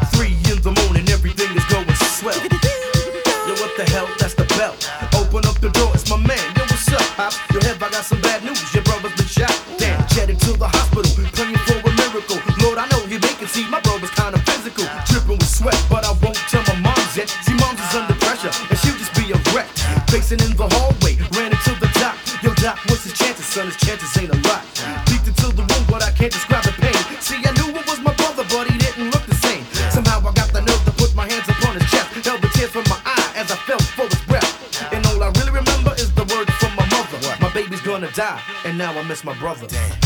I 39.03 39.05
miss 39.05 39.25
my 39.25 39.37
brother. 39.37 39.67
Damn. 39.67 40.02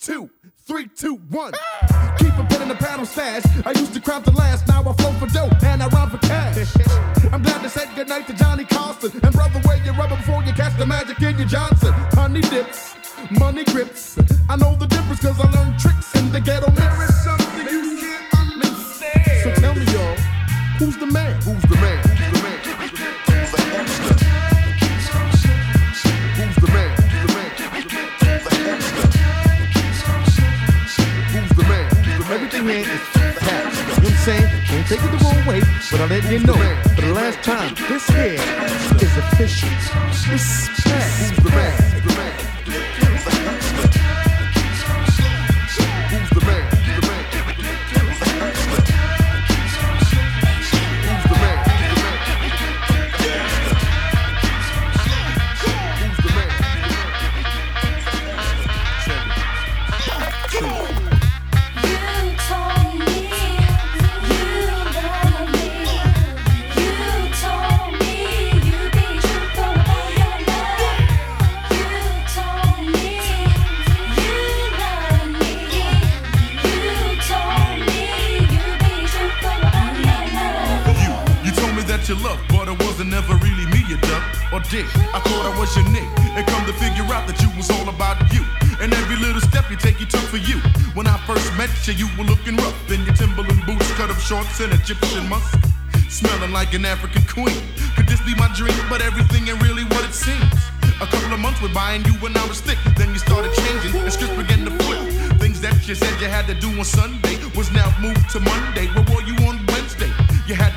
Two, 0.00 0.30
three, 0.66 0.88
two, 0.88 1.16
one. 1.30 1.52
Keep 2.18 2.34
a 2.38 2.44
pen 2.48 2.62
in 2.62 2.68
the 2.68 2.76
paddle 2.78 3.06
stash. 3.06 3.42
I 3.66 3.70
used 3.72 3.94
to 3.94 4.00
crowd 4.00 4.24
the 4.24 4.32
last, 4.32 4.66
now 4.68 4.80
I 4.80 4.92
flow 4.94 5.12
for 5.12 5.26
dope 5.26 5.62
and 5.62 5.82
I 5.82 5.88
rhyme 5.88 6.10
for 6.10 6.18
cash. 6.18 6.74
I'm 7.32 7.42
glad 7.42 7.62
to 7.62 7.68
say 7.68 7.86
goodnight 7.94 8.26
to 8.28 8.34
Johnny 8.34 8.64
Carson. 8.64 9.12
And 9.22 9.32
brother, 9.32 9.60
wear 9.64 9.82
your 9.84 9.94
rubber 9.94 10.16
before 10.16 10.42
you 10.44 10.52
catch 10.52 10.76
the 10.78 10.86
magic 10.86 11.20
in 11.22 11.38
your 11.38 11.48
Johnson. 11.48 11.92
Honey 12.12 12.40
dips, 12.42 12.94
money 13.38 13.64
grips. 13.64 14.18
I 14.48 14.56
know 14.56 14.74
the 14.76 14.86
difference 14.86 15.20
cause 15.20 15.40
I 15.40 15.50
learned 15.50 15.78
tricks 15.78 16.14
in 16.14 16.32
the 16.32 16.40
ghetto 16.40 16.70
mix. 16.70 16.80
There 16.80 17.04
is 17.04 17.24
something 17.24 17.66
you 17.68 18.00
can't 18.00 18.54
understand. 18.54 19.42
So 19.42 19.60
tell 19.60 19.74
me, 19.74 19.84
y'all, 19.92 20.16
who's 20.78 20.96
the 20.96 21.06
man? 21.06 21.34
Who's 21.42 21.62
the 21.62 21.76
man? 21.76 21.98
Who's 21.98 22.08
the 22.08 22.14
man? 22.14 22.17
You 32.58 32.64
know 32.64 32.70
what 32.70 34.04
I'm 34.04 34.16
saying? 34.16 34.50
Don't 34.66 34.86
take 34.88 34.98
it 35.00 35.10
the 35.12 35.18
wrong 35.22 35.46
way, 35.46 35.60
but 35.92 36.00
I'll 36.00 36.08
let 36.08 36.24
you 36.28 36.40
know 36.40 36.54
for 36.96 37.02
the 37.02 37.12
last 37.12 37.40
time. 37.44 37.72
This 37.88 38.04
here 38.08 38.34
is 39.00 39.16
official. 39.16 39.68
Respect. 40.32 41.36
Who's 41.36 41.44
the 41.44 41.50
man? 41.50 41.97
I 84.86 85.18
thought 85.18 85.44
I 85.46 85.52
was 85.58 85.74
your 85.74 85.88
Nick, 85.90 86.06
and 86.36 86.46
come 86.46 86.64
to 86.66 86.72
figure 86.74 87.06
out 87.10 87.26
that 87.26 87.40
you 87.42 87.50
was 87.56 87.70
all 87.70 87.88
about 87.88 88.18
you. 88.32 88.44
And 88.78 88.94
every 88.94 89.16
little 89.16 89.40
step 89.40 89.70
you 89.70 89.76
take, 89.76 89.98
you 89.98 90.06
took 90.06 90.22
for 90.30 90.38
you. 90.38 90.60
When 90.94 91.06
I 91.06 91.18
first 91.26 91.50
met 91.58 91.70
you, 91.86 91.94
you 91.94 92.08
were 92.14 92.24
looking 92.24 92.56
rough 92.56 92.78
in 92.90 93.02
your 93.02 93.14
Timberland 93.14 93.64
boots, 93.66 93.90
cut 93.98 94.10
up 94.10 94.18
shorts, 94.18 94.60
and 94.60 94.72
Egyptian 94.72 95.28
musk. 95.28 95.58
Smelling 96.08 96.52
like 96.52 96.74
an 96.74 96.84
African 96.84 97.22
queen. 97.26 97.58
Could 97.96 98.06
this 98.06 98.22
be 98.22 98.34
my 98.36 98.48
dream? 98.54 98.78
But 98.88 99.02
everything 99.02 99.48
ain't 99.48 99.62
really 99.62 99.84
what 99.84 100.04
it 100.04 100.14
seems. 100.14 100.54
A 101.00 101.06
couple 101.06 101.32
of 101.32 101.38
months 101.38 101.60
went 101.60 101.74
by 101.74 101.92
and 101.92 102.06
you 102.06 102.14
and 102.26 102.36
I 102.36 102.46
was 102.46 102.60
thick. 102.60 102.78
Then 102.96 103.10
you 103.12 103.18
started 103.18 103.52
changing 103.54 104.00
and 104.00 104.12
scripts 104.12 104.34
began 104.34 104.64
to 104.64 104.72
flip. 104.82 104.98
Things 105.38 105.60
that 105.60 105.76
you 105.86 105.94
said 105.94 106.10
you 106.20 106.26
had 106.26 106.46
to 106.46 106.54
do 106.54 106.70
on 106.78 106.84
Sunday 106.84 107.38
was 107.54 107.70
now 107.72 107.86
moved 108.00 108.30
to 108.30 108.40
Monday. 108.40 108.86
Where 108.94 109.06
were 109.10 109.22
you 109.22 109.36
on 109.46 109.62
Wednesday? 109.68 110.10
You 110.46 110.54
had 110.54 110.72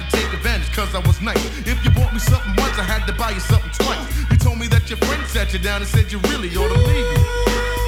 to 0.86 0.92
take 0.92 0.94
advantage 0.94 0.94
cause 0.94 0.96
I 0.96 1.08
was 1.08 1.22
nice. 1.22 1.68
If 1.68 1.84
you 1.84 1.92
bought 1.92 2.14
me 2.14 2.20
something 2.20 2.54
once, 2.58 2.78
I 2.78 2.84
had 2.84 3.06
to 3.08 3.14
buy 3.14 3.32
you 3.32 3.40
something 3.40 3.72
twice. 3.72 4.32
You 4.32 4.38
told 4.38 4.58
me 4.60 4.68
that 4.68 4.90
your 4.90 4.98
friend 4.98 5.26
sat 5.28 5.54
you 5.54 5.60
down 5.60 5.82
and 5.82 5.90
said 5.90 6.12
you 6.12 6.20
really 6.30 6.50
ought 6.58 6.74
to 6.74 6.82
leave 6.82 7.81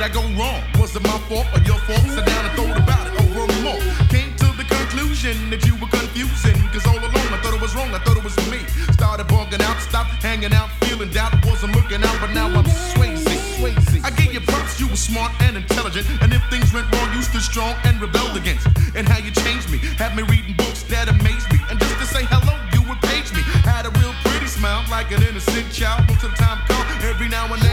did 0.00 0.08
I 0.08 0.14
go? 0.14 0.20
Where 0.30 0.30
did 0.30 0.32
I 0.32 0.32
go 0.32 0.40
wrong? 0.40 0.62
Was 0.80 0.96
it 0.96 1.02
my 1.02 1.18
fault 1.28 1.46
or 1.52 1.60
your 1.68 1.76
fault? 1.84 2.00
Sit 2.08 2.24
down 2.24 2.44
and 2.48 2.54
thought 2.56 2.78
about 2.78 3.04
it 3.04 3.14
over 3.20 3.44
a 3.44 3.56
more. 3.60 3.80
Came 4.08 4.32
to 4.40 4.48
the 4.56 4.64
conclusion 4.64 5.36
that 5.52 5.60
you 5.68 5.76
were 5.76 5.92
confusing. 5.92 6.56
Cause 6.72 6.86
all 6.88 6.96
along 6.96 7.28
I 7.28 7.38
thought 7.44 7.52
it 7.52 7.60
was 7.60 7.74
wrong. 7.76 7.92
I 7.92 8.00
thought 8.00 8.16
it 8.16 8.24
was 8.24 8.32
me. 8.48 8.64
Started 8.96 9.28
bugging 9.28 9.60
out, 9.60 9.76
stopped 9.80 10.16
hanging 10.24 10.54
out, 10.54 10.70
feeling 10.88 11.10
doubt. 11.10 11.36
Wasn't 11.44 11.76
looking 11.76 12.00
out, 12.00 12.16
but 12.16 12.32
now 12.32 12.48
I'm 12.48 12.64
Swayze. 12.96 13.28
Swayze. 13.60 14.00
I 14.00 14.10
gave 14.16 14.32
you 14.32 14.40
props, 14.40 14.80
you 14.80 14.88
were 14.88 14.96
smart 14.96 15.32
and 15.44 15.56
intelligent. 15.56 16.08
And 16.22 16.32
if 16.32 16.40
things 16.48 16.72
went 16.72 16.88
wrong, 16.96 17.12
you 17.12 17.20
stood 17.20 17.44
strong 17.44 17.76
and 17.84 18.00
rebelled 18.00 18.36
against. 18.36 18.66
And 18.96 19.04
how 19.04 19.20
you 19.20 19.30
changed 19.44 19.68
me, 19.68 19.78
had 20.00 20.16
me 20.16 20.22
reading 20.32 20.56
books 20.56 20.82
that 20.88 21.12
amazed 21.12 21.52
me. 21.52 21.60
And 21.68 21.76
just 21.78 21.96
to 22.00 22.06
say 22.06 22.24
hello, 22.32 22.56
you 22.72 22.80
would 22.88 23.00
page 23.04 23.28
me. 23.36 23.44
Had 23.68 23.84
a 23.84 23.92
real 24.00 24.16
pretty 24.24 24.48
smile, 24.48 24.80
like 24.88 25.12
an 25.12 25.22
innocent 25.28 25.68
child. 25.72 26.08
Most 26.08 26.24
of 26.24 26.30
the 26.32 26.38
time, 26.40 26.58
call 26.64 26.84
every 27.04 27.28
now 27.28 27.52
and 27.52 27.60
then. 27.60 27.69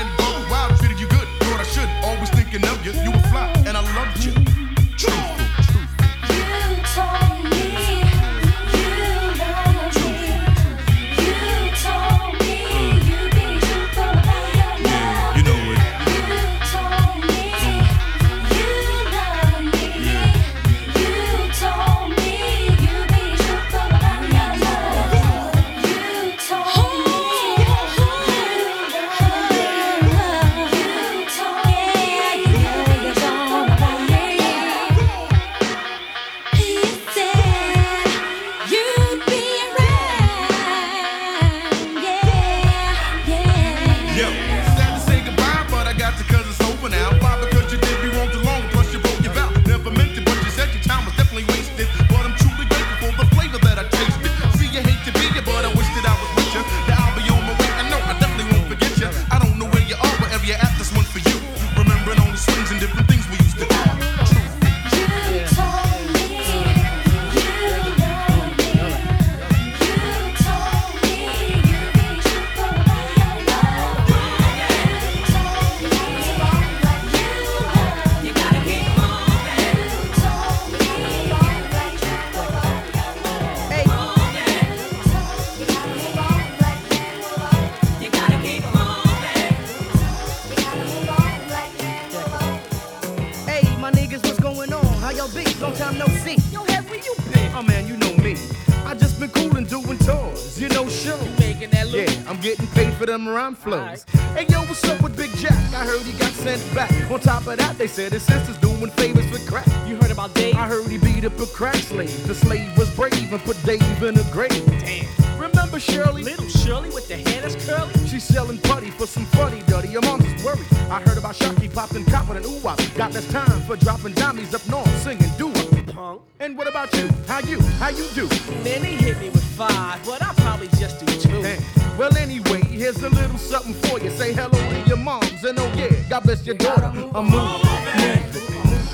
Rhyme 103.37 103.55
flows. 103.55 104.03
Hey 104.35 104.47
yo, 104.49 104.61
what's 104.61 104.83
up 104.85 104.99
with 105.03 105.15
Big 105.15 105.29
Jack? 105.35 105.53
I 105.73 105.85
heard 105.85 106.01
he 106.01 106.13
got 106.17 106.31
sent 106.31 106.61
back. 106.73 106.91
On 107.11 107.19
top 107.19 107.45
of 107.45 107.57
that, 107.57 107.77
they 107.77 107.85
said 107.85 108.11
his 108.11 108.23
sister's 108.23 108.57
doing 108.57 108.89
favors 108.91 109.29
for 109.29 109.39
crack. 109.49 109.67
You 109.85 109.95
heard 109.97 110.09
about 110.09 110.33
Dave? 110.33 110.55
I 110.55 110.65
heard 110.65 110.87
he 110.87 110.97
beat 110.97 111.23
up 111.23 111.39
a 111.39 111.45
crack 111.45 111.75
slave. 111.75 112.27
The 112.27 112.33
slave 112.33 112.75
was 112.75 112.89
brave 112.95 113.31
and 113.31 113.41
put 113.41 113.57
Dave 113.63 114.01
in 114.01 114.17
a 114.17 114.23
grave. 114.31 114.65
Damn. 114.79 115.05
Remember 115.39 115.79
Shirley? 115.79 116.23
Little 116.23 116.47
Shirley 116.47 116.89
with 116.89 117.07
the 117.07 117.17
hair 117.17 117.41
that's 117.43 117.57
curly. 117.67 117.93
She's 118.07 118.23
selling 118.23 118.57
putty 118.57 118.89
for 118.89 119.05
some 119.05 119.25
funny 119.25 119.61
duddy. 119.67 119.89
Your 119.89 120.01
mom's 120.01 120.25
is 120.25 120.43
worried. 120.43 120.65
I 120.89 120.99
heard 121.01 121.19
about 121.19 121.35
Shocky 121.35 121.69
popping 121.69 122.05
copper 122.05 122.35
and 122.37 122.45
ooh 122.45 122.59
wop. 122.63 122.79
Got 122.95 123.13
less 123.13 123.29
time 123.31 123.61
for 123.67 123.75
dropping 123.75 124.13
dummies 124.13 124.55
up 124.55 124.67
north 124.67 124.91
singing 125.03 125.31
doo 125.37 125.51
-wop. 125.53 125.93
Punk. 125.93 126.21
And 126.39 126.57
what 126.57 126.67
about 126.67 126.89
you? 126.97 127.07
How 127.27 127.39
you? 127.51 127.59
How 127.81 127.91
you 127.99 128.05
do? 128.19 128.25
Man, 128.65 128.81
they 128.85 128.95
hit 129.05 129.15
me 129.19 129.29
with 129.29 129.47
five, 129.61 129.97
but 130.09 130.19
I 130.27 130.29
probably 130.43 130.69
just 130.81 130.95
do 131.01 131.07
two. 131.25 131.41
Hey, 131.47 131.57
Well, 131.97 132.15
anyway, 132.17 132.61
here's 132.61 133.01
a 133.03 133.09
little 133.09 133.37
something 133.37 133.73
for 133.73 133.99
you. 133.99 134.11
Say 134.11 134.31
hello 134.33 134.49
to 134.51 134.83
your 134.87 134.97
moms, 134.97 135.43
and 135.43 135.57
oh 135.59 135.73
yeah, 135.75 135.89
God 136.09 136.23
bless 136.23 136.45
your 136.45 136.55
daughter. 136.55 136.85
A 136.85 136.93
move, 136.93 137.13
move, 137.13 137.23
move, 137.23 137.63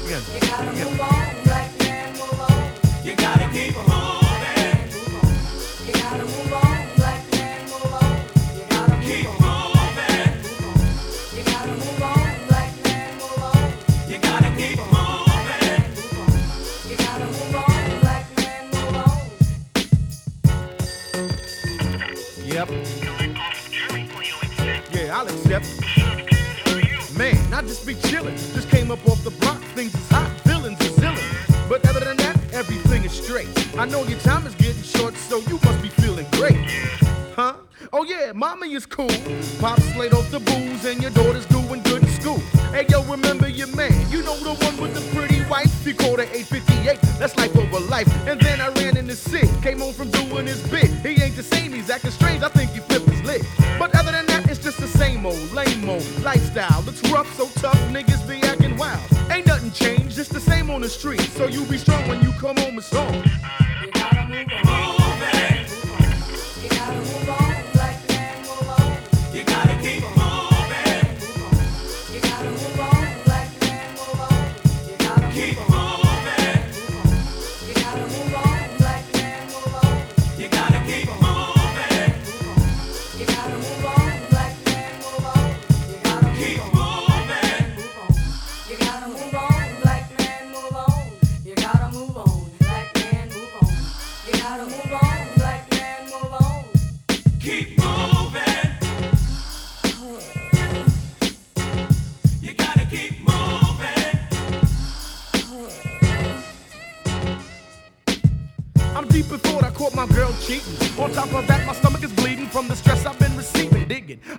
yeah, 0.09 0.21
yeah. 0.33 1.03
Yep. 3.03 3.92
I 27.53 27.61
just 27.61 27.85
be 27.85 27.93
chillin'. 27.93 28.35
Just 28.55 28.67
came 28.69 28.89
up 28.89 29.07
off 29.07 29.23
the 29.23 29.29
block, 29.29 29.61
things 29.75 29.93
is 29.93 30.09
hot, 30.09 30.31
feelings 30.41 30.81
is 30.81 30.97
zillin'. 30.97 31.69
But 31.69 31.87
other 31.87 31.99
than 31.99 32.17
that, 32.17 32.37
everything 32.51 33.03
is 33.03 33.11
straight. 33.11 33.47
I 33.77 33.85
know 33.85 34.03
your 34.05 34.19
time 34.19 34.47
is 34.47 34.55
getting 34.55 34.81
short, 34.81 35.15
so 35.15 35.37
you 35.41 35.59
must 35.63 35.81
be 35.81 35.89
feeling 35.89 36.25
great. 36.31 36.57
Huh? 37.35 37.53
Oh 37.91 38.03
yeah, 38.03 38.31
mommy 38.33 38.73
is 38.73 38.87
cool. 38.87 39.11
Pop's 39.59 39.95
laid 39.95 40.13
off 40.13 40.31
the 40.31 40.39
booze 40.39 40.85
and 40.85 40.99
your 40.99 41.11
daughter's 41.11 41.45
doing 41.45 41.81
good 41.83 42.01
in 42.01 42.09
school. 42.09 42.39
Hey 42.71 42.85
yo, 42.89 43.03
remember 43.03 43.47
your 43.47 43.67
man. 43.75 43.93
You 44.09 44.23
know 44.23 44.35
the 44.37 44.55
one 44.65 44.77
with 44.77 44.95
the 44.95 45.03
pretty 45.15 45.45
wife. 45.45 45.85
He 45.85 45.93
called 45.93 46.19
her 46.19 46.25
858. 46.25 46.99
That's 47.19 47.37
life 47.37 47.55
over 47.55 47.79
life. 47.81 48.09
And 48.27 48.39
then 48.41 48.61
I 48.61 48.69
ran 48.69 48.97
in 48.97 49.05
the 49.05 49.15
city. 49.15 49.47
Came 49.61 49.79
home 49.79 49.93
from 49.93 50.09
doing 50.09 50.47
his 50.47 50.61
bit. 50.69 50.89
He 51.05 51.21
ain't 51.21 51.35
the 51.35 51.43
same, 51.43 51.71
he's 51.71 51.89
acting 51.91 52.11
strange. 52.11 52.41
I 52.41 52.49
think 52.49 52.71
he 52.71 52.79
flipped 52.79 53.09
his 53.09 53.21
lid. 53.23 53.45
But 53.77 53.95
other 53.95 54.12
it's 54.73 54.91
the 54.91 54.97
same 54.97 55.25
old, 55.25 55.51
lame 55.51 55.87
old 55.87 56.21
lifestyle. 56.21 56.83
It's 56.87 57.01
rough, 57.11 57.31
so 57.35 57.47
tough, 57.61 57.77
niggas 57.89 58.27
be 58.27 58.41
acting 58.47 58.75
wild. 58.75 59.01
Ain't 59.29 59.45
nothing 59.45 59.71
changed, 59.71 60.15
just 60.15 60.33
the 60.33 60.39
same 60.39 60.71
on 60.71 60.81
the 60.81 60.89
street. 60.89 61.21
So 61.21 61.47
you 61.47 61.63
be 61.65 61.77
strong 61.77 62.07
when 62.07 62.21
you 62.21 62.31
come 62.33 62.57
home 62.57 62.75
and 62.75 62.83
strong. 62.83 63.23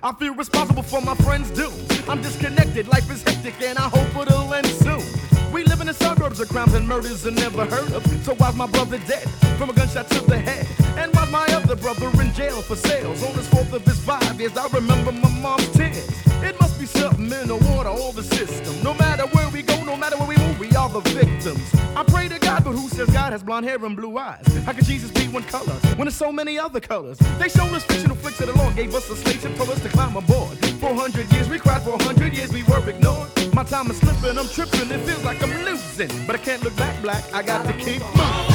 I 0.03 0.13
feel 0.13 0.33
responsible 0.35 0.83
for 0.83 1.01
my 1.01 1.15
friends' 1.15 1.51
doom. 1.51 1.73
I'm 2.07 2.21
disconnected, 2.21 2.87
life 2.87 3.09
is 3.11 3.23
hectic, 3.23 3.61
and 3.61 3.77
I 3.77 3.89
hope 3.89 4.27
it'll 4.27 4.53
end 4.53 4.67
soon. 4.67 5.01
We 5.51 5.63
live 5.63 5.79
in 5.79 5.87
the 5.87 5.93
suburbs 5.93 6.39
of 6.39 6.49
crimes 6.49 6.73
and 6.73 6.87
murders 6.87 7.25
are 7.25 7.31
never 7.31 7.65
heard 7.65 7.91
of. 7.93 8.05
So 8.25 8.35
why's 8.35 8.55
my 8.55 8.67
brother 8.67 8.97
dead 9.07 9.27
from 9.57 9.69
a 9.69 9.73
gunshot 9.73 10.09
to 10.09 10.19
the 10.21 10.37
head? 10.37 10.67
And 10.97 11.13
why's 11.15 11.31
my 11.31 11.45
other 11.53 11.75
brother 11.75 12.09
in 12.21 12.33
jail 12.33 12.61
for 12.61 12.75
sales? 12.75 13.23
On 13.23 13.33
his 13.33 13.47
fourth 13.47 13.71
of 13.71 13.83
his 13.85 13.99
five 13.99 14.39
years, 14.39 14.57
I 14.57 14.67
remember 14.67 15.11
my 15.11 15.29
mom's 15.39 15.69
tears. 15.69 16.09
It 16.43 16.59
must 16.59 16.79
be 16.79 16.85
something 16.85 17.31
in 17.31 17.47
the 17.47 17.55
water 17.71 17.89
or 17.89 18.11
the 18.13 18.23
system. 18.23 18.83
No 18.83 18.93
matter 18.95 19.27
where 19.27 19.49
we 19.49 19.61
go, 19.61 19.81
no 19.83 19.95
matter 19.95 20.17
where 20.17 20.27
we 20.27 20.37
move, 20.37 20.59
we 20.59 20.75
are 20.75 20.89
the 20.89 20.99
victims. 20.99 21.73
I 21.95 22.03
pray 22.03 22.27
to 22.27 22.37
God, 22.37 22.44
but 22.65 22.71
who 22.73 22.89
says 22.89 23.07
God 23.11 23.31
has 23.31 23.43
blonde 23.43 23.65
hair 23.65 23.77
and 23.85 23.95
blue 23.95 24.17
eyes? 24.17 24.43
How 24.65 24.73
could 24.73 24.85
Jesus 24.85 25.11
be 25.11 25.27
one 25.27 25.43
color 25.43 25.73
when 25.95 26.05
there's 26.05 26.15
so 26.15 26.31
many 26.31 26.57
other 26.57 26.79
colors? 26.79 27.19
They 27.37 27.47
showed 27.47 27.71
us 27.73 27.83
fictional 27.83 28.15
flicks 28.15 28.41
of 28.41 28.47
the 28.47 28.57
Lord, 28.57 28.75
gave 28.75 28.93
us 28.95 29.07
a 29.09 29.15
slate 29.15 29.45
and 29.45 29.55
told 29.55 29.69
us 29.69 29.81
to 29.83 29.89
climb 29.89 30.17
aboard. 30.17 30.57
400 30.57 31.31
years 31.31 31.47
we 31.47 31.59
cried, 31.59 31.83
400 31.83 32.33
years 32.33 32.51
we 32.51 32.63
were 32.63 32.89
ignored. 32.89 33.29
My 33.53 33.63
time 33.63 33.91
is 33.91 33.97
slipping, 33.97 34.37
I'm 34.39 34.47
tripping, 34.47 34.91
it 34.91 34.99
feels 35.05 35.23
like 35.23 35.41
I'm 35.43 35.63
losing. 35.63 36.09
But 36.25 36.37
I 36.37 36.39
can't 36.39 36.63
look 36.63 36.75
back 36.75 36.99
black, 37.03 37.23
I 37.33 37.43
got 37.43 37.65
to 37.67 37.73
keep 37.73 38.01
moving. 38.01 38.54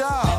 Job? 0.00 0.29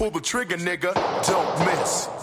Pull 0.00 0.10
the 0.10 0.18
trigger, 0.18 0.56
nigga, 0.56 0.94
don't 1.26 1.66
miss. 1.66 2.19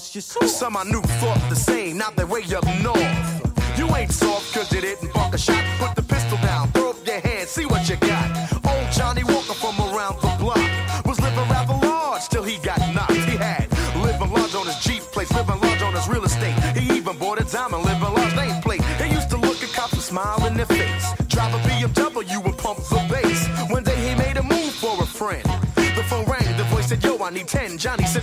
lost 0.00 0.14
your 0.14 0.22
soul. 0.22 0.48
Some 0.48 0.76
I 0.76 0.84
knew 0.84 1.02
thought 1.20 1.42
the 1.50 1.56
same, 1.56 1.98
now 1.98 2.10
they 2.16 2.24
way 2.24 2.42
up 2.56 2.64
north. 2.82 3.78
You 3.78 3.86
ain't 3.96 4.12
soft 4.12 4.54
cause 4.54 4.72
you 4.72 4.80
didn't 4.80 5.12
fuck 5.12 5.34
a 5.34 5.38
shot. 5.38 5.62
Put 5.78 5.94
the 5.94 6.02
pistol 6.02 6.38
down, 6.38 6.72
throw 6.72 6.90
up 6.90 7.06
your 7.06 7.20
hand, 7.20 7.46
see 7.48 7.66
what 7.66 7.88
you 7.88 7.96
got. 7.96 8.28
Old 8.64 8.90
Johnny 8.92 9.24
Walker 9.24 9.56
from 9.62 9.76
around 9.78 10.16
the 10.22 10.32
block 10.38 10.64
was 11.04 11.20
living 11.20 11.48
rather 11.50 11.76
large 11.86 12.26
till 12.28 12.42
he 12.42 12.56
got 12.58 12.80
knocked. 12.94 13.12
He 13.30 13.36
had 13.36 13.68
living 14.02 14.30
large 14.32 14.54
on 14.54 14.66
his 14.66 14.78
Jeep 14.78 15.02
place, 15.14 15.30
living 15.32 15.60
large 15.60 15.82
on 15.82 15.92
his 15.94 16.08
real 16.08 16.24
estate. 16.24 16.56
He 16.78 16.96
even 16.96 17.18
bought 17.18 17.38
a 17.40 17.44
diamond, 17.44 17.84
living 17.84 18.12
large 18.16 18.32
nameplate. 18.32 18.82
He 19.02 19.14
used 19.14 19.28
to 19.30 19.36
look 19.36 19.62
at 19.62 19.70
cops 19.72 19.92
and 19.92 20.02
smile 20.02 20.46
in 20.46 20.54
their 20.54 20.66
face. 20.66 21.04
Drive 21.28 21.52
a 21.54 21.58
BMW 21.68 22.44
and 22.44 22.56
pump 22.56 22.78
the 22.88 23.00
bass. 23.12 23.48
One 23.70 23.84
day 23.84 23.98
he 24.06 24.14
made 24.14 24.38
a 24.38 24.42
move 24.42 24.72
for 24.72 24.94
a 25.02 25.06
friend. 25.06 25.44
The 26.00 26.04
phone 26.04 26.24
rang, 26.24 26.56
the 26.56 26.64
voice 26.64 26.88
said, 26.88 27.04
Yo, 27.04 27.22
I 27.22 27.30
need 27.30 27.48
10. 27.48 27.76
Johnny 27.76 28.06
said, 28.06 28.19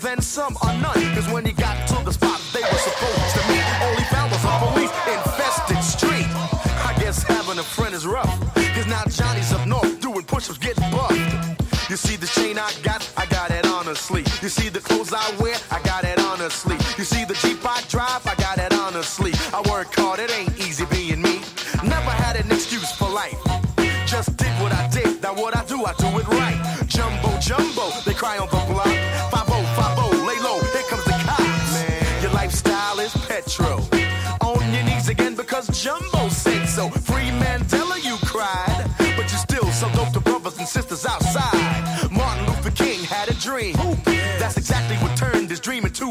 than 0.00 0.20
some 0.22 0.56
or 0.62 0.72
none. 0.80 1.00
Cause 1.14 1.28
when 1.30 1.44
he 1.44 1.52
got 1.52 1.76
to 1.88 2.04
the 2.04 2.12
spot 2.12 2.40
they 2.52 2.62
were 2.62 2.82
supposed 2.88 3.34
to 3.36 3.42
meet, 3.48 3.64
only 3.82 4.04
found 4.04 4.32
was 4.32 4.44
a 4.44 4.52
police 4.64 4.92
infested 5.06 5.82
street. 5.84 6.28
I 6.88 6.96
guess 6.98 7.22
having 7.22 7.58
a 7.58 7.62
friend 7.62 7.94
is 7.94 8.06
rough. 8.06 8.32
Cause 8.74 8.86
now 8.86 9.04
Johnny's 9.08 9.52
up 9.52 9.66
north 9.66 10.00
doing 10.00 10.24
push 10.24 10.48
ups, 10.48 10.58
getting 10.58 10.90
buffed. 10.90 11.60
You 11.90 11.96
see 11.96 12.16
the 12.16 12.26
chain 12.26 12.58
I 12.58 12.72
got, 12.82 13.02
I 13.16 13.26
got 13.26 13.50
it 13.50 13.66
honestly. 13.66 14.20
You 14.42 14.48
see 14.48 14.68
the 14.68 14.80
clothes 14.80 15.12
I 15.12 15.26
wear, 15.40 15.56
I 15.70 15.82
got 15.82 16.04
it 16.04 16.18
honestly. 16.20 16.76
You 16.96 17.04
see 17.04 17.24
the 17.24 17.34
Jeep 17.34 17.58
I 17.64 17.82
drive, 17.88 18.26
I 18.26 18.34
got 18.36 18.58
it 18.58 18.72
honestly. 18.72 19.32
I 19.52 19.60
work 19.68 19.94
hard, 19.94 20.20
it 20.20 20.32
ain't 20.32 20.56
easy 20.58 20.86
being 20.86 21.20
me. 21.20 21.40
Never 21.82 22.10
had 22.10 22.36
an 22.36 22.50
excuse 22.50 22.92
for 22.92 23.08
life. 23.08 23.38
Just 24.06 24.36
did 24.36 24.52
what 24.62 24.72
I 24.72 24.88
did, 24.88 25.22
now 25.22 25.34
what 25.34 25.56
I 25.56 25.64
do, 25.64 25.84
I 25.84 25.92
do 25.94 26.06
it 26.18 26.28
right. 26.28 26.58
Jumbo, 26.86 27.38
jumbo, 27.38 27.90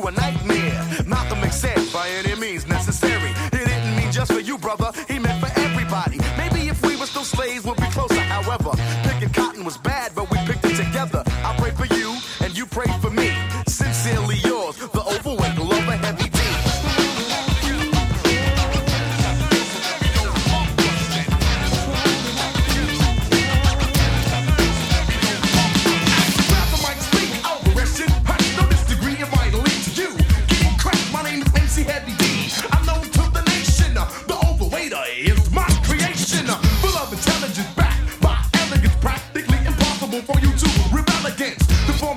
a 0.10 0.12
nightmare. 0.12 1.04
Malcolm 1.06 1.39
X 1.43 1.62
said, 1.62 1.78
by 1.93 2.10
any 2.10 2.36
means 2.39 2.67
necessary. 2.67 3.32
It 3.54 3.65
didn't 3.65 3.95
mean 3.95 4.12
just 4.12 4.32
for 4.32 4.39
you, 4.39 4.58
brother. 4.58 4.91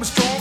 I'm 0.03 0.07
strong. 0.07 0.32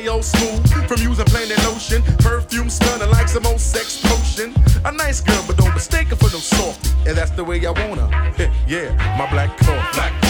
cardio 0.00 0.22
smooth 0.22 0.88
from 0.88 1.00
using 1.00 1.24
plain 1.26 1.48
lotion. 1.64 2.02
Perfume 2.18 2.70
stunning 2.70 3.10
like 3.10 3.28
some 3.28 3.46
old 3.46 3.60
sex 3.60 4.00
potion. 4.02 4.54
A 4.84 4.92
nice 4.92 5.20
girl, 5.20 5.42
but 5.46 5.56
don't 5.56 5.74
mistake 5.74 6.08
her 6.08 6.16
for 6.16 6.30
no 6.32 6.38
softy. 6.38 6.90
And 7.08 7.16
that's 7.16 7.30
the 7.32 7.44
way 7.44 7.64
I 7.66 7.70
wanna. 7.70 8.08
yeah, 8.66 8.94
my 9.18 9.30
black 9.30 9.56
coffee. 9.58 9.94
Black 9.94 10.29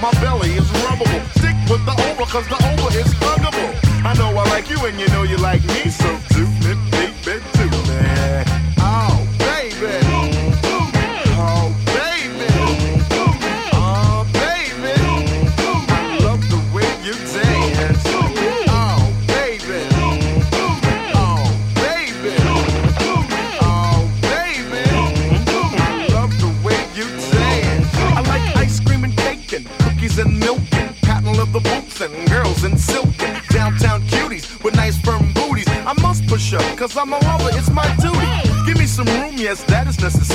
my 0.00 0.10
belly 0.20 0.52
is 0.52 0.68
rubbable. 0.84 1.20
Stick 1.38 1.56
with 1.68 1.84
the 1.84 1.92
over, 2.08 2.24
cause 2.24 2.46
the 2.48 2.56
over 2.56 2.90
is 2.98 3.12
huggable. 3.20 3.70
I 4.04 4.14
know 4.14 4.30
I 4.36 4.44
like 4.48 4.70
you 4.70 4.78
and 4.86 4.98
you 4.98 5.06
know 5.08 5.22
you 5.22 5.36
like 5.36 5.62
me, 5.64 5.90
so 5.90 6.19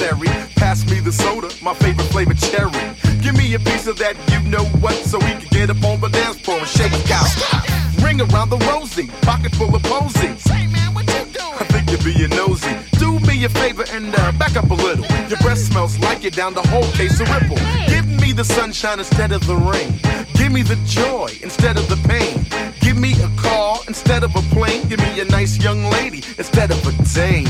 necessary. 0.06 0.46
Pass 0.56 0.86
me 0.90 1.00
the 1.00 1.12
soda, 1.12 1.50
my 1.62 1.74
favorite 1.74 2.06
flavor, 2.06 2.34
cherry. 2.34 2.72
Give 3.22 3.36
me 3.36 3.54
a 3.56 3.60
piece 3.60 3.88
of 3.88 3.98
that, 3.98 4.16
you 4.32 4.40
know 4.50 4.66
what, 4.82 4.94
so 4.94 5.18
we 5.20 5.32
can 5.32 5.48
get 5.50 5.70
up 5.70 5.84
on 5.84 6.00
the 6.00 6.10
dance 6.10 6.40
floor 6.40 6.60
and 6.60 6.68
shake 6.68 6.92
out. 7.12 7.30
Ring 8.04 8.22
around 8.22 8.50
the 8.50 8.58
rosy, 8.70 9.08
pocket 9.22 9.56
full 9.56 9.76
of 9.76 9.84
posies. 9.84 10.48
Man, 10.48 10.94
what 10.94 11.06
you 11.08 11.26
doing? 11.34 11.58
I 11.60 11.66
think 11.66 11.90
you're 11.90 12.14
being 12.14 12.30
nosy. 12.30 12.76
Do 13.00 13.20
me 13.22 13.46
a 13.46 13.50
favor 13.50 13.86
and 13.92 14.14
uh, 14.16 14.32
back 14.34 14.56
up 14.56 14.70
a 14.70 14.74
little. 14.74 15.06
Your 15.30 15.40
breath 15.40 15.60
smells 15.60 15.98
like 16.00 16.24
it 16.26 16.36
down 16.36 16.54
the 16.54 16.68
whole 16.68 16.90
case 16.94 17.20
of 17.20 17.30
Ripple. 17.30 17.58
Give 17.88 18.08
me 18.08 18.32
the 18.32 18.44
sunshine 18.44 19.00
instead 19.00 19.32
of 19.32 19.46
the 19.48 19.56
rain. 19.56 19.94
Give 20.36 20.52
me 20.52 20.62
the 20.62 20.76
joy 20.86 21.30
instead 21.42 21.78
of 21.78 21.88
the 21.90 21.98
pain. 22.08 22.46
Give 22.82 22.98
me 22.98 23.14
a 23.24 23.30
car 23.42 23.80
instead 23.88 24.24
of 24.24 24.36
a 24.36 24.42
plane. 24.54 24.88
Give 24.88 25.00
me 25.00 25.20
a 25.20 25.26
nice 25.26 25.58
young 25.58 25.84
lady 25.86 26.24
instead 26.38 26.72
of 26.72 26.86
a 26.88 26.92
dame. 27.14 27.45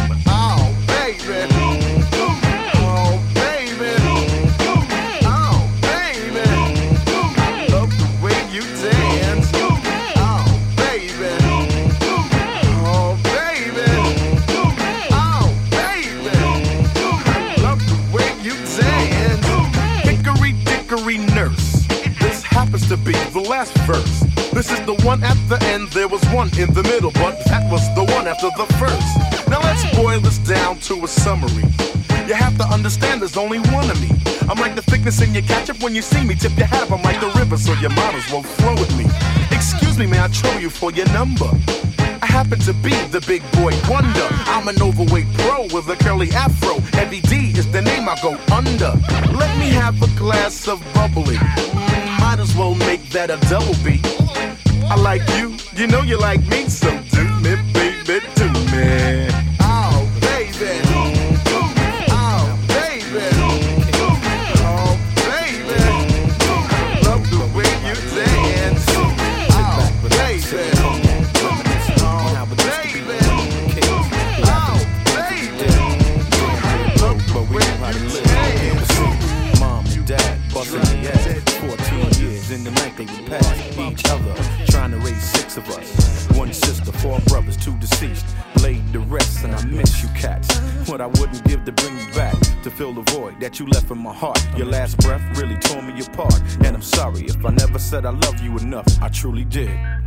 one 25.05 25.23
at 25.23 25.37
the 25.47 25.63
end, 25.65 25.87
there 25.89 26.07
was 26.07 26.23
one 26.33 26.49
in 26.57 26.73
the 26.73 26.81
middle, 26.81 27.11
but 27.11 27.37
that 27.45 27.69
was 27.71 27.83
the 27.93 28.03
one 28.15 28.27
after 28.27 28.49
the 28.57 28.65
first. 28.81 29.47
Now 29.47 29.61
let's 29.61 29.85
boil 29.95 30.19
this 30.19 30.39
down 30.39 30.79
to 30.89 31.03
a 31.03 31.07
summary. 31.07 31.69
You 32.27 32.33
have 32.33 32.57
to 32.57 32.65
understand 32.65 33.21
there's 33.21 33.37
only 33.37 33.59
one 33.69 33.87
of 33.91 34.01
me. 34.01 34.09
I'm 34.49 34.57
like 34.57 34.73
the 34.73 34.81
thickness 34.81 35.21
in 35.21 35.31
your 35.33 35.43
ketchup 35.43 35.83
when 35.83 35.93
you 35.93 36.01
see 36.01 36.23
me. 36.25 36.33
Tip 36.33 36.57
your 36.57 36.65
hat 36.65 36.83
up, 36.83 36.91
I'm 36.91 37.03
like 37.03 37.21
the 37.21 37.31
river, 37.39 37.55
so 37.55 37.73
your 37.73 37.91
models 37.91 38.25
won't 38.31 38.47
flow 38.47 38.73
with 38.73 38.97
me. 38.97 39.05
Excuse 39.51 39.99
me, 39.99 40.07
may 40.07 40.19
I 40.19 40.27
trouble 40.27 40.59
you 40.59 40.71
for 40.71 40.91
your 40.91 41.07
number? 41.13 41.51
I 41.99 42.25
happen 42.25 42.57
to 42.61 42.73
be 42.73 42.95
the 43.13 43.21
big 43.27 43.43
boy 43.51 43.73
wonder. 43.87 44.27
I'm 44.49 44.67
an 44.67 44.81
overweight 44.81 45.31
pro 45.37 45.63
with 45.65 45.87
a 45.87 45.95
curly 45.97 46.31
afro. 46.31 46.79
Heavy 46.97 47.21
D 47.21 47.53
is 47.55 47.71
the 47.71 47.81
name 47.81 48.09
I 48.09 48.17
go 48.23 48.39
under. 48.51 48.93
Let 49.37 49.55
me 49.59 49.69
have 49.69 50.01
a 50.01 50.09
glass 50.17 50.67
of 50.67 50.81
bubbly. 50.95 51.37
Might 52.19 52.39
as 52.39 52.55
well 52.55 52.73
make 52.73 53.07
that 53.09 53.29
a 53.29 53.37
double 53.47 53.75
B 53.83 54.01
like 55.05 55.21
you, 55.37 55.55
you 55.75 55.85
know 55.85 56.01
you 56.01 56.17
like 56.17 56.43
me, 56.47 56.67
so 56.67 56.89
do 57.11 57.34
truly 99.25 99.43
did. 99.43 100.04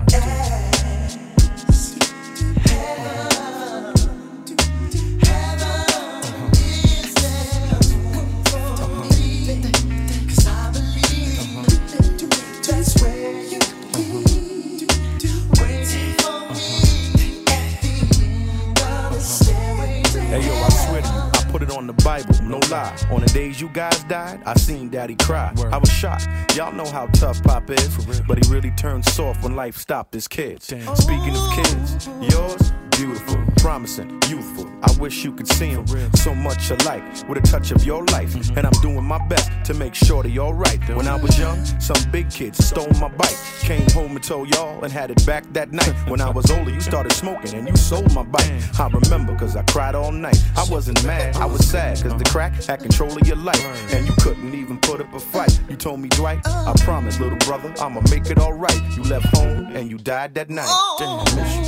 Days 23.59 23.63
you 23.63 23.69
guys 23.71 24.05
died, 24.05 24.41
I 24.47 24.55
seen 24.55 24.89
daddy 24.89 25.17
cry. 25.17 25.53
I 25.73 25.79
was 25.79 25.91
shocked. 25.91 26.29
Y'all 26.55 26.73
know 26.73 26.87
how 26.87 27.07
tough 27.07 27.43
Pop 27.43 27.69
is, 27.71 28.23
but 28.29 28.39
he 28.39 28.53
really 28.53 28.71
turned 28.73 29.05
soft 29.05 29.43
when 29.43 29.57
life 29.57 29.77
stopped 29.77 30.15
his 30.15 30.29
kids. 30.29 30.67
Speaking 30.67 31.35
of 31.35 31.53
kids, 31.57 32.09
yours, 32.21 32.73
beautiful, 32.99 33.39
promising, 33.59 34.11
youthful. 34.27 34.69
I 34.83 34.91
wish 34.99 35.25
you 35.25 35.33
could 35.33 35.47
see 35.47 35.73
them 35.73 35.87
so 36.15 36.35
much 36.35 36.71
alike 36.71 37.03
with 37.29 37.39
a 37.39 37.43
touch 37.43 37.71
of 37.71 37.85
your 37.85 38.05
life. 38.07 38.35
And 38.57 38.67
I'm 38.67 38.73
doing 38.83 39.05
my 39.05 39.25
best 39.29 39.51
to 39.67 39.75
make 39.75 39.95
sure 39.95 40.25
they 40.25 40.37
alright. 40.39 40.81
When 40.89 41.07
I 41.07 41.15
was 41.15 41.39
young, 41.39 41.65
some 41.81 42.11
big 42.11 42.29
kids 42.29 42.65
stole 42.65 42.91
my 43.01 43.09
bike. 43.09 43.37
Came 43.61 43.89
home 43.91 44.17
and 44.17 44.23
told 44.23 44.53
y'all 44.53 44.83
and 44.83 44.93
had 44.93 45.13
it 45.13 45.25
back 45.25 45.45
that 45.53 45.71
night. 45.73 45.95
When 46.09 46.21
I 46.21 46.31
was 46.31 46.51
older, 46.51 46.73
you 46.73 46.81
started 46.81 47.13
smoking 47.13 47.55
and 47.55 47.69
you 47.69 47.77
sold 47.77 48.13
my 48.15 48.25
bike. 48.25 48.51
I 48.81 48.89
remember 48.89 49.37
cause 49.37 49.55
I 49.55 49.63
cried 49.63 49.95
all 49.95 50.11
night. 50.11 50.43
I 50.57 50.67
wasn't 50.69 51.05
mad, 51.05 51.37
I 51.37 51.47
was 51.47 51.65
sad 51.69 52.03
cause 52.03 52.17
the 52.17 52.25
crack 52.25 52.55
had 52.65 52.81
control 52.81 53.17
of 53.17 53.27
your 53.29 53.37
life. 53.37 53.95
And 53.95 54.09
you 54.09 54.15
couldn't 54.21 54.55
even 54.55 54.79
put 54.81 55.01
up 55.01 55.15
a 55.15 55.21
fight. 55.21 55.61
You 55.71 55.77
told 55.77 56.01
me, 56.01 56.09
Dwight, 56.09 56.41
I 56.47 56.75
promise, 56.81 57.21
little 57.21 57.39
brother, 57.39 57.73
I'ma 57.81 58.01
make 58.11 58.27
it 58.27 58.39
alright. 58.39 58.81
You 58.97 59.05
left 59.05 59.27
home 59.37 59.77
and 59.77 59.89
you 59.89 59.99
died 59.99 60.35
that 60.35 60.51
night. 60.51 60.67
Oh. 60.69 60.97
Damn, 60.99 61.41
I 61.41 61.43
miss 61.43 61.68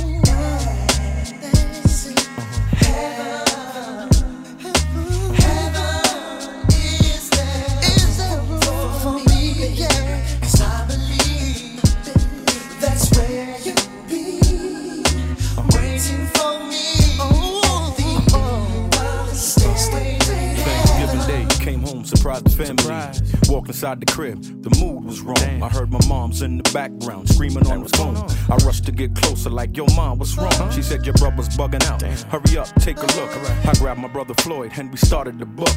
Surprised 22.17 22.45
the 22.45 22.49
family. 22.49 23.51
Walked 23.53 23.69
inside 23.69 23.99
the 23.99 24.05
crib, 24.05 24.41
the 24.63 24.69
mood 24.79 25.03
was 25.05 25.21
wrong. 25.21 25.63
I 25.63 25.69
heard 25.69 25.91
my 25.91 25.99
mom's 26.07 26.41
in 26.41 26.57
the 26.57 26.71
background 26.71 27.29
screaming 27.29 27.67
on 27.67 27.83
the 27.83 27.89
phone. 27.97 28.17
I 28.49 28.55
rushed 28.65 28.85
to 28.85 28.91
get 28.91 29.15
closer, 29.15 29.49
like, 29.49 29.75
yo, 29.75 29.85
mom, 29.95 30.19
what's 30.19 30.37
wrong? 30.37 30.71
She 30.71 30.81
said, 30.81 31.05
your 31.05 31.13
brother's 31.15 31.49
bugging 31.49 31.83
out. 31.85 32.01
Hurry 32.01 32.57
up, 32.57 32.67
take 32.81 32.97
a 32.97 33.07
look. 33.17 33.31
I 33.65 33.73
grabbed 33.79 33.99
my 33.99 34.07
brother 34.07 34.33
Floyd 34.35 34.71
and 34.75 34.91
we 34.91 34.97
started 34.97 35.39
the 35.39 35.45
book. 35.45 35.75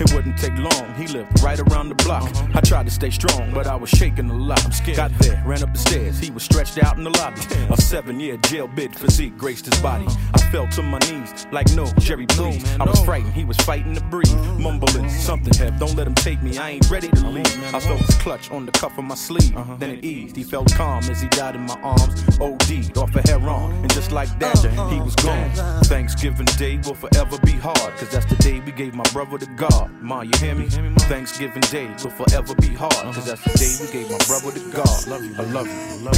It 0.00 0.12
wouldn't 0.12 0.38
take 0.38 0.56
long, 0.58 0.94
he 0.94 1.06
lived 1.06 1.42
right 1.42 1.58
around 1.58 1.88
the 1.90 1.94
block. 1.96 2.30
I 2.54 2.60
tried 2.60 2.86
to 2.86 2.92
stay 2.92 3.10
strong, 3.10 3.52
but 3.54 3.66
I 3.66 3.76
was 3.76 3.90
shaking 3.90 4.30
a 4.30 4.34
lot. 4.34 4.64
I'm 4.64 4.72
Scared 4.72 4.96
got 4.96 5.18
there, 5.18 5.42
ran 5.46 5.62
up 5.62 5.72
the 5.72 5.78
stairs, 5.78 6.18
he 6.18 6.30
was 6.30 6.42
stretched 6.42 6.82
out 6.82 6.96
in 6.98 7.04
the 7.04 7.10
lobby. 7.10 7.40
A 7.70 7.76
seven 7.80 8.18
year 8.20 8.36
jail 8.38 8.66
bid 8.66 8.94
physique 8.94 9.36
graced 9.36 9.66
his 9.66 9.80
body. 9.80 10.06
I 10.34 10.38
fell 10.56 10.66
to 10.68 10.82
my 10.82 10.98
knees, 11.00 11.46
like, 11.52 11.70
no, 11.74 11.84
Jerry, 11.98 12.24
please. 12.24 12.64
I 12.80 12.84
was 12.84 12.98
frightened, 13.04 13.34
he 13.34 13.44
was 13.44 13.58
fighting 13.58 13.94
to 13.94 14.00
breathe. 14.04 14.40
Mumbling 14.58 15.10
something, 15.10 15.52
Hev, 15.52 15.78
don't 15.78 15.94
let 15.96 16.06
him 16.06 16.14
take 16.14 16.42
me, 16.42 16.56
I 16.56 16.70
ain't 16.70 16.90
ready 16.90 17.08
to 17.08 17.28
leave. 17.28 17.74
I 17.74 17.78
felt 17.78 18.00
his 18.00 18.14
clutch 18.16 18.50
on 18.50 18.64
the 18.64 18.72
cuff 18.72 18.96
of 18.96 19.04
my 19.04 19.16
sleeve. 19.16 19.54
Uh-huh. 19.54 19.76
Then 19.78 19.90
it 19.90 20.02
eased, 20.02 20.34
he 20.34 20.42
felt 20.42 20.72
calm 20.72 21.04
as 21.10 21.20
he 21.20 21.28
died 21.28 21.56
in 21.56 21.66
my 21.66 21.78
arms. 21.82 22.14
OD'd 22.40 22.96
off 22.96 23.14
a 23.14 23.20
heroin, 23.28 23.72
and 23.82 23.92
just 23.92 24.12
like 24.12 24.30
that, 24.38 24.64
uh-huh. 24.64 24.88
he 24.88 24.98
was 24.98 25.14
gone. 25.16 25.50
Thanksgiving 25.84 26.46
Day 26.56 26.78
will 26.78 26.94
forever 26.94 27.36
be 27.44 27.52
hard, 27.52 27.92
cause 27.98 28.08
that's 28.08 28.26
the 28.26 28.36
day 28.36 28.60
we 28.60 28.72
gave 28.72 28.94
my 28.94 29.04
brother 29.12 29.36
to 29.36 29.46
God. 29.56 29.90
Ma, 30.00 30.22
you 30.22 30.32
hear 30.38 30.54
me? 30.54 30.68
Thanksgiving 31.10 31.64
Day 31.70 31.88
will 32.02 32.16
forever 32.20 32.54
be 32.54 32.72
hard, 32.74 33.14
cause 33.14 33.26
that's 33.26 33.44
the 33.44 33.58
day 33.58 33.76
we 33.84 33.92
gave 33.92 34.10
my 34.10 34.18
brother 34.26 34.52
to 34.58 34.60
God. 34.72 35.06
Love 35.06 35.22
you, 35.22 35.34
I 35.36 35.42
love 35.52 35.66
you, 35.66 35.74
I 35.74 35.96
love 36.00 36.16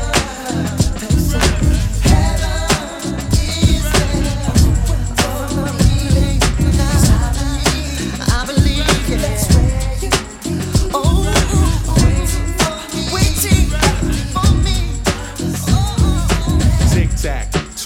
you. 0.00 0.12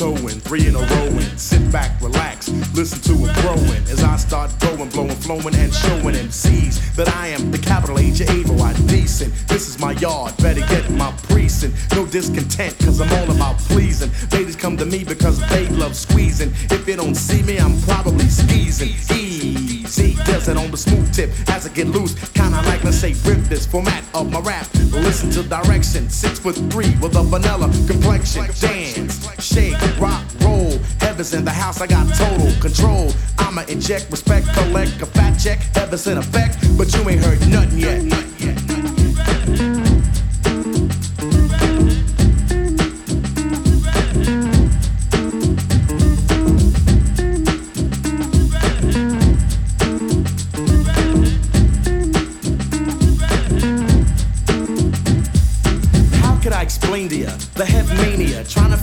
tac, 0.00 0.42
three 0.42 0.66
in 0.66 0.74
a 0.74 0.78
row 0.78 1.06
in. 1.06 1.36
Sit 1.36 1.70
back, 1.70 2.00
relax, 2.00 2.48
listen 2.74 3.00
to 3.02 3.24
it 3.24 3.34
growing 3.36 3.82
as 3.92 4.02
I 4.02 4.16
start 4.16 4.50
going, 4.60 4.88
blowing, 4.88 5.16
flowing, 5.16 5.54
and 5.54 5.72
showing 5.72 6.14
MCs 6.14 6.94
that 6.96 7.08
I 7.16 7.28
am 7.28 7.50
the 7.50 7.58
capital 7.58 7.98
H 7.98 8.20
of 8.20 8.30
evil. 8.30 8.62
I'm 8.62 8.74
decent. 8.86 9.32
This 9.48 9.68
is 9.68 9.78
my 9.78 9.92
yard, 9.92 10.36
better 10.38 10.60
get 10.60 10.90
my 10.90 11.12
precinct. 11.28 11.76
No 11.94 12.06
discontent, 12.06 12.78
cause 12.78 13.00
I'm 13.00 13.12
all 13.12 13.36
about 13.36 13.58
pleasing. 13.58 14.10
Ladies 14.32 14.56
come 14.56 14.76
to 14.78 14.86
me 14.86 15.04
because 15.04 15.38
they 15.50 15.68
love 15.68 15.94
squeezing. 15.94 16.50
If 16.70 16.88
you 16.88 16.96
don't 16.96 17.14
see 17.14 17.42
me, 17.42 17.58
I'm 17.58 17.78
probably 17.82 18.28
skeezing. 18.28 18.94
Easy, 19.14 20.14
does 20.24 20.48
it 20.48 20.56
on 20.56 20.70
the 20.70 20.76
smooth 20.76 21.12
tip 21.12 21.30
as 21.50 21.66
I 21.66 21.70
get 21.70 21.88
loose. 21.88 22.14
Kinda 22.30 22.62
like, 22.62 22.79
say, 23.00 23.14
rip 23.24 23.38
this 23.44 23.64
format 23.66 24.04
of 24.12 24.30
my 24.30 24.40
rap. 24.40 24.66
Listen 24.92 25.30
to 25.30 25.42
direction, 25.42 26.10
six 26.10 26.38
foot 26.38 26.54
three 26.70 26.94
with 27.00 27.16
a 27.16 27.22
vanilla 27.22 27.70
complexion. 27.86 28.44
Dance, 28.60 29.26
shake, 29.42 29.74
rock, 29.98 30.22
roll. 30.42 30.78
Heaven's 31.00 31.32
in 31.32 31.46
the 31.46 31.50
house, 31.50 31.80
I 31.80 31.86
got 31.86 32.06
total 32.14 32.52
control. 32.60 33.10
I'ma 33.38 33.62
inject 33.68 34.10
respect, 34.10 34.48
collect 34.52 35.00
a 35.00 35.06
fat 35.06 35.38
check. 35.38 35.60
Heaven's 35.74 36.06
in 36.06 36.18
effect, 36.18 36.58
but 36.76 36.92
you 36.94 37.08
ain't 37.08 37.24
heard 37.24 37.40
nothing 37.48 37.78
yet. 37.78 38.29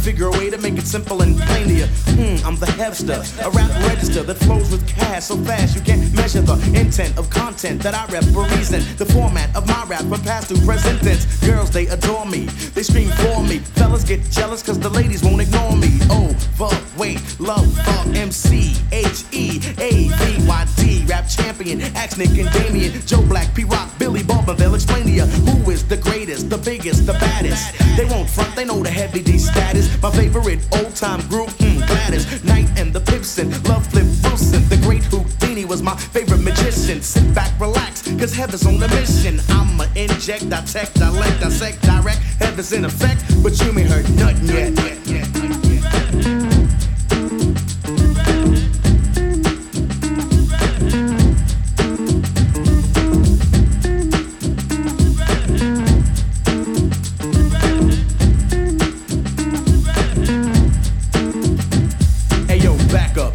figure 0.08 0.28
a 0.28 0.32
way 0.40 0.50
to 0.50 0.58
make 0.60 0.78
it 0.78 0.88
simple 0.88 1.22
and 1.22 1.38
plain 1.38 1.68
to 1.68 1.74
you. 1.74 1.84
Mm, 2.16 2.46
I'm 2.46 2.56
the 2.56 2.66
hipster, 2.80 3.20
a 3.46 3.50
rap 3.50 3.70
register 3.90 4.24
that 4.24 4.36
flows 4.36 4.72
with 4.72 4.88
cash 4.88 5.26
so 5.26 5.36
fast 5.44 5.76
you 5.76 5.82
can't 5.82 6.02
measure 6.16 6.40
the 6.40 6.56
intent 6.80 7.18
of 7.18 7.30
content 7.30 7.84
that 7.84 7.94
I 7.94 8.06
rap 8.14 8.24
for 8.32 8.46
reason. 8.56 8.80
The 8.96 9.06
format 9.06 9.54
of 9.54 9.68
my 9.68 9.84
rap 9.84 10.04
from 10.04 10.22
past 10.22 10.48
to 10.48 10.56
present 10.66 11.02
tense. 11.02 11.26
Girls, 11.46 11.72
they 11.72 11.88
adore 11.88 12.26
me, 12.26 12.46
they 12.74 12.84
scream 12.84 13.10
for 13.20 13.44
me. 13.44 13.58
Fellas 13.76 14.06
get 14.06 14.24
jealous 14.32 14.64
cause 14.64 14.80
the 14.80 14.88
ladies 14.88 15.24
won't 15.26 15.42
ignore 15.42 15.76
me. 15.76 16.00
Oh, 16.10 16.32
fuck, 16.56 16.82
wait, 16.98 17.20
love, 17.42 17.68
for 17.84 18.16
MC, 18.16 18.76
H 18.94 19.26
E 19.34 19.60
A 19.78 19.92
V 20.08 20.48
Y 20.48 20.66
D, 20.78 21.04
rap 21.06 21.28
champion, 21.28 21.82
Axe 21.98 22.18
Nick 22.18 22.30
and 22.30 22.50
Damien, 22.54 22.94
Joe 23.06 23.24
Black, 23.24 23.54
P 23.54 23.66
Rock, 23.66 23.90
Billy 24.00 24.24
but 24.48 24.58
they'll 24.58 24.76
explain 24.76 25.04
to 25.04 25.12
you 25.12 25.26
who 25.26 25.70
is 25.70 25.86
the 25.86 25.98
greatest, 25.98 26.50
the 26.50 26.58
biggest, 26.58 27.06
the 27.06 27.12
baddest. 27.14 27.78
They 27.98 28.06
won't 28.06 28.30
front, 28.30 28.56
they 28.56 28.64
know 28.64 28.82
the 28.82 28.90
heavy 28.90 29.22
D 29.22 29.38
status. 29.38 29.86
My 30.02 30.10
favorite 30.10 30.66
old 30.72 30.96
time 30.96 31.20
group, 31.28 31.50
mm, 31.60 31.86
Gladys, 31.86 32.44
Knight 32.46 32.70
and 32.80 32.94
the 32.94 33.02
Pips 33.02 33.38
and, 33.40 33.52
Love 33.68 33.86
Flip 33.88 34.08
Wilson, 34.24 34.64
the 34.70 34.78
great 34.78 35.04
Houdini 35.04 35.66
was 35.66 35.84
my 35.84 35.98
favorite 35.98 36.42
magician. 36.42 37.02
Sit 37.02 37.36
back, 37.36 37.52
relax, 37.60 38.04
cause 38.18 38.34
heaven's 38.34 38.66
on 38.66 38.82
a 38.82 38.88
mission. 38.88 39.38
I'ma 39.50 39.86
inject, 39.96 40.50
dissect, 40.50 41.02
I 41.02 41.10
let, 41.10 41.40
dissect, 41.42 41.82
direct. 41.82 42.20
Heaven's 42.40 42.72
in 42.72 42.86
effect, 42.86 43.22
but 43.44 43.60
you 43.60 43.78
ain't 43.78 43.90
heard 43.90 44.10
nothing 44.16 44.48
yet. 44.48 45.27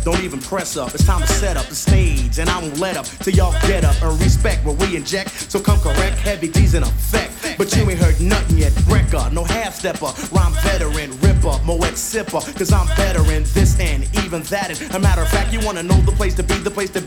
Don't 0.05 0.23
even 0.23 0.41
press 0.41 0.77
up. 0.77 0.95
It's 0.95 1.05
time 1.05 1.21
to 1.21 1.27
set 1.27 1.57
up 1.57 1.67
the 1.67 1.75
stage, 1.75 2.39
and 2.39 2.51
I 2.51 2.61
won't 2.61 2.79
let 2.79 2.97
up 2.97 3.07
till 3.07 3.35
y'all 3.35 3.53
get 3.69 3.85
up 3.85 4.01
and 4.03 4.19
respect 4.21 4.65
what 4.65 4.77
we 4.79 4.97
inject. 4.97 5.31
So 5.51 5.61
come 5.61 5.79
correct, 5.81 6.19
heavy 6.19 6.49
D's 6.49 6.75
in 6.75 6.83
effect. 6.83 7.33
But 7.59 7.75
you 7.77 7.89
ain't 7.89 8.01
heard 8.01 8.21
nothing 8.21 8.59
yet. 8.59 8.73
Wrecker, 8.89 9.31
no 9.33 9.45
half 9.45 9.75
stepper, 9.77 10.13
rhyme 10.33 10.55
veteran, 10.63 11.11
ripper, 11.21 11.59
moet 11.65 11.95
sipper. 11.95 12.43
Cause 12.57 12.73
I'm 12.73 12.87
better 12.97 13.23
in 13.33 13.45
this 13.55 13.79
and 13.79 14.03
even 14.25 14.43
that. 14.45 14.71
And 14.71 14.95
a 14.95 14.99
matter 14.99 15.23
of 15.23 15.29
fact, 15.29 15.53
you 15.53 15.61
wanna 15.65 15.83
know 15.83 16.01
the 16.01 16.13
place 16.13 16.35
to 16.37 16.43
be, 16.43 16.55
the 16.55 16.71
place 16.71 16.91
to 16.91 17.01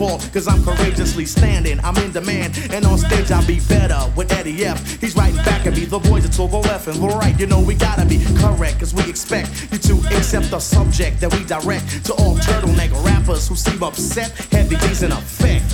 fault, 0.00 0.30
cause 0.32 0.48
I'm 0.48 0.64
courageously 0.64 1.26
standing. 1.26 1.78
I'm 1.80 1.94
in 1.98 2.10
demand, 2.10 2.58
and 2.72 2.86
on 2.86 2.96
stage 2.96 3.30
I'll 3.30 3.46
be 3.46 3.60
better 3.68 4.00
with 4.16 4.32
Eddie 4.32 4.64
F. 4.64 4.78
He's 4.98 5.14
writing 5.14 5.36
back 5.44 5.66
at 5.66 5.74
me, 5.74 5.84
the 5.84 5.98
boys 5.98 6.24
at 6.24 6.32
the 6.32 6.44
F 6.72 6.88
and 6.88 6.98
right. 7.00 7.38
You 7.38 7.46
know, 7.46 7.60
we 7.60 7.74
gotta 7.74 8.06
be 8.06 8.18
correct, 8.40 8.78
cause 8.78 8.94
we 8.94 9.04
expect 9.10 9.50
you 9.70 9.78
to 9.78 9.94
accept 10.16 10.50
the 10.50 10.58
subject 10.58 11.20
that 11.20 11.30
we 11.34 11.44
direct 11.44 12.06
to 12.06 12.14
all 12.14 12.36
turtleneck 12.36 12.92
rappers 13.04 13.46
who 13.46 13.54
seem 13.54 13.82
upset. 13.82 14.30
Heavy 14.50 14.76
D's 14.76 15.02
in 15.02 15.12
effect, 15.12 15.68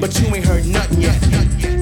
but 0.00 0.16
you 0.20 0.32
ain't 0.36 0.46
heard 0.46 0.64
nothing 0.64 1.02
yet. 1.02 1.77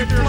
If 0.00 0.12
you 0.12 0.27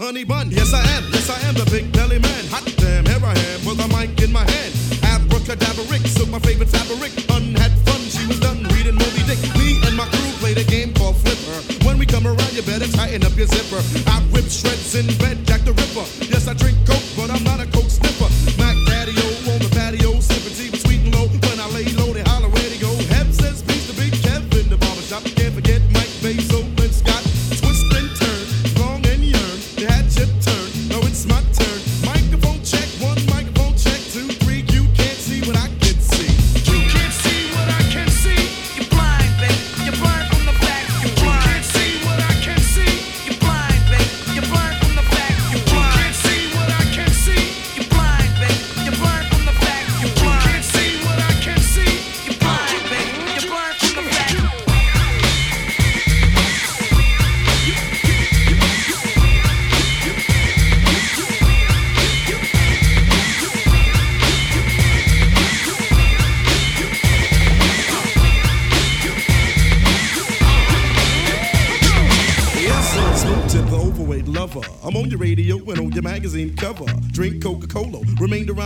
honey 0.00 0.24
bun. 0.24 0.33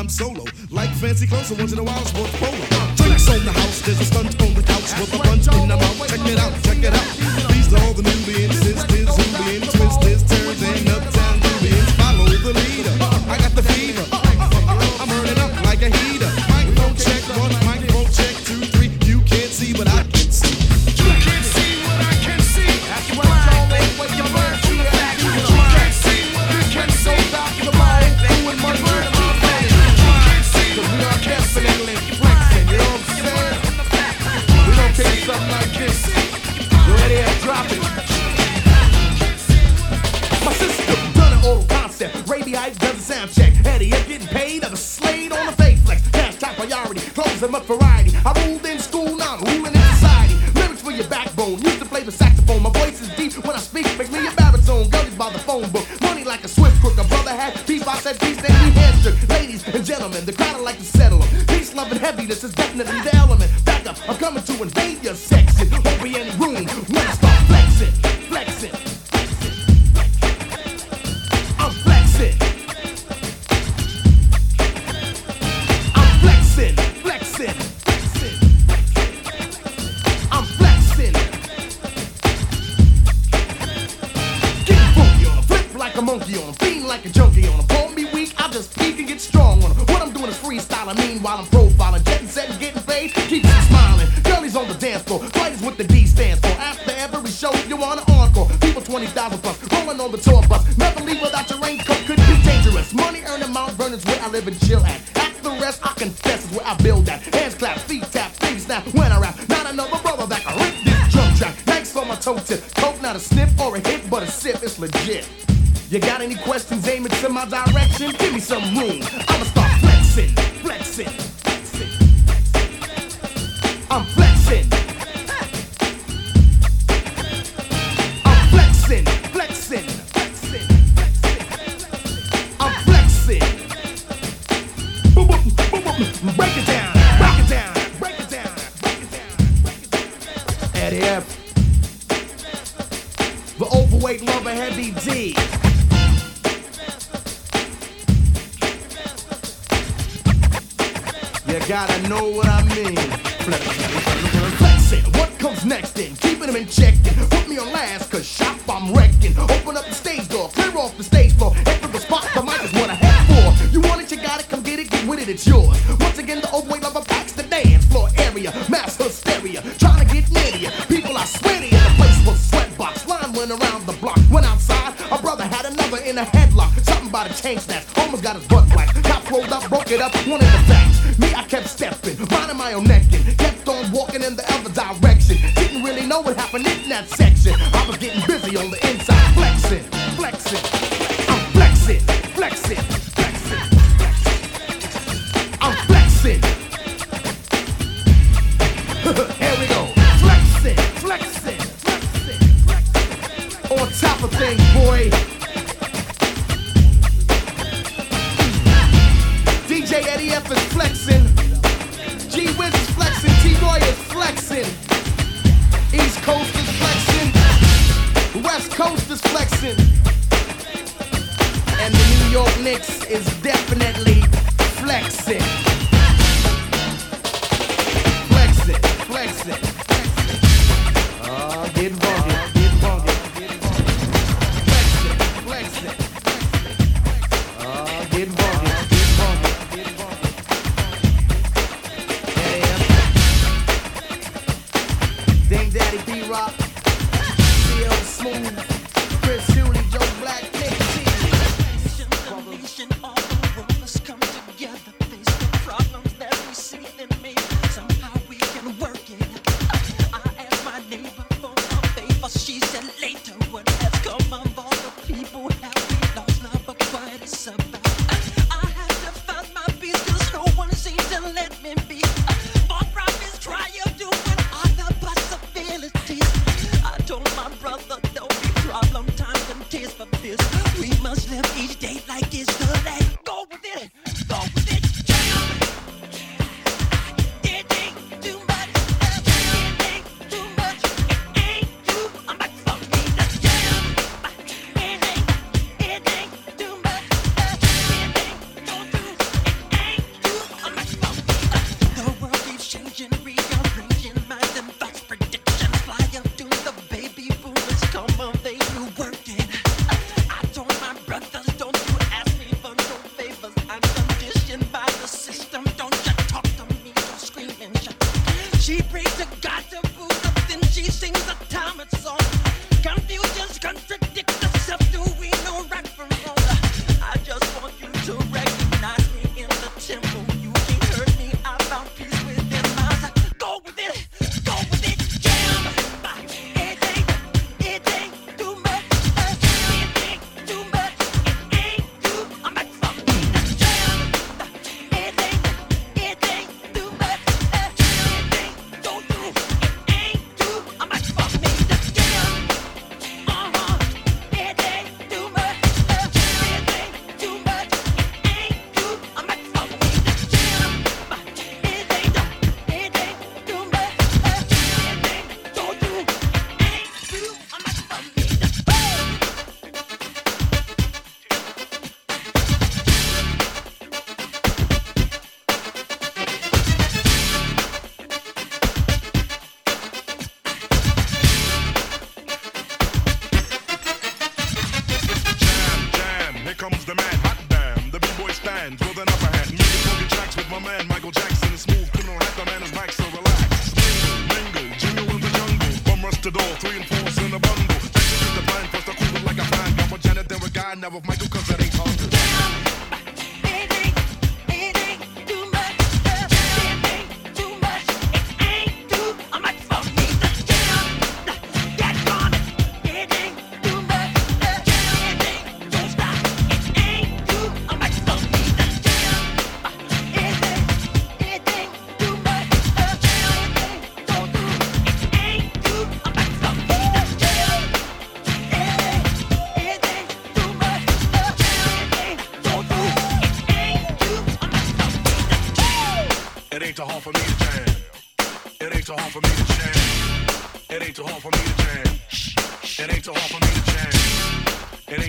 Solo. 0.09 0.45
Like 0.71 0.91
fancy 0.91 1.27
clothes, 1.27 1.49
so 1.49 1.55
once 1.55 1.73
in 1.73 1.79
a 1.79 1.83
while 1.83 2.01
it's 2.01 2.13
worth 2.15 2.33
polo. 2.41 2.97
Drinks 2.97 3.29
on 3.29 3.45
the 3.45 3.53
house, 3.53 3.81
there's 3.83 4.01
a 4.01 4.05
stunt 4.05 4.38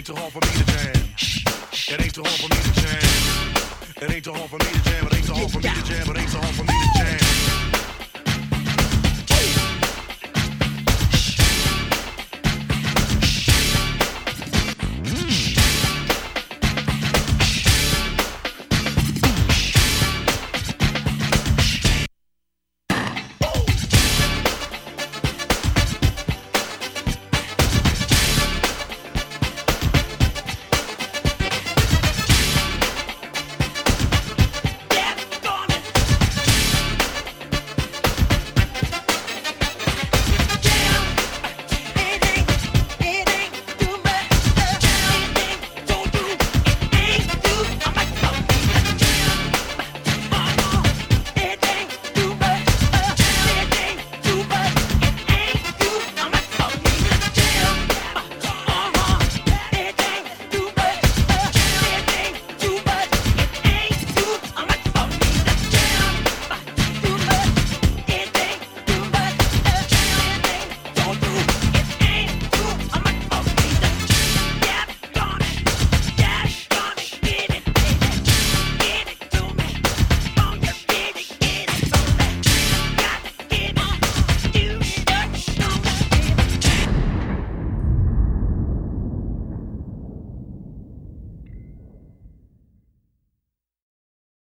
too 0.10 0.16
hard 0.16 0.34
for 0.34 0.40
me 0.40 0.52
to 0.54 0.66
jam. 0.66 0.94
It 1.94 2.02
ain't 2.02 2.14
too 2.16 2.24
hard 2.24 2.40
for 2.40 2.50
me 2.50 2.58
to 2.58 2.74
jam. 2.82 4.02
It 4.02 4.12
ain't 4.12 4.24
too 4.24 4.34
hard 4.34 4.50
for 4.50 4.58
me 4.58 4.66
to 4.66 4.84
jam. 4.84 5.06
It 5.06 5.14
ain't 5.14 5.26
too 5.28 5.34
hard 5.34 5.52
for 5.52 5.60
me 5.60 5.70
to 5.70 5.84
jam. 5.84 6.10
It 6.10 6.18
ain't 6.18 6.32
too 6.32 6.38
hard 6.38 6.56
for 6.56 6.64
me. 6.64 6.69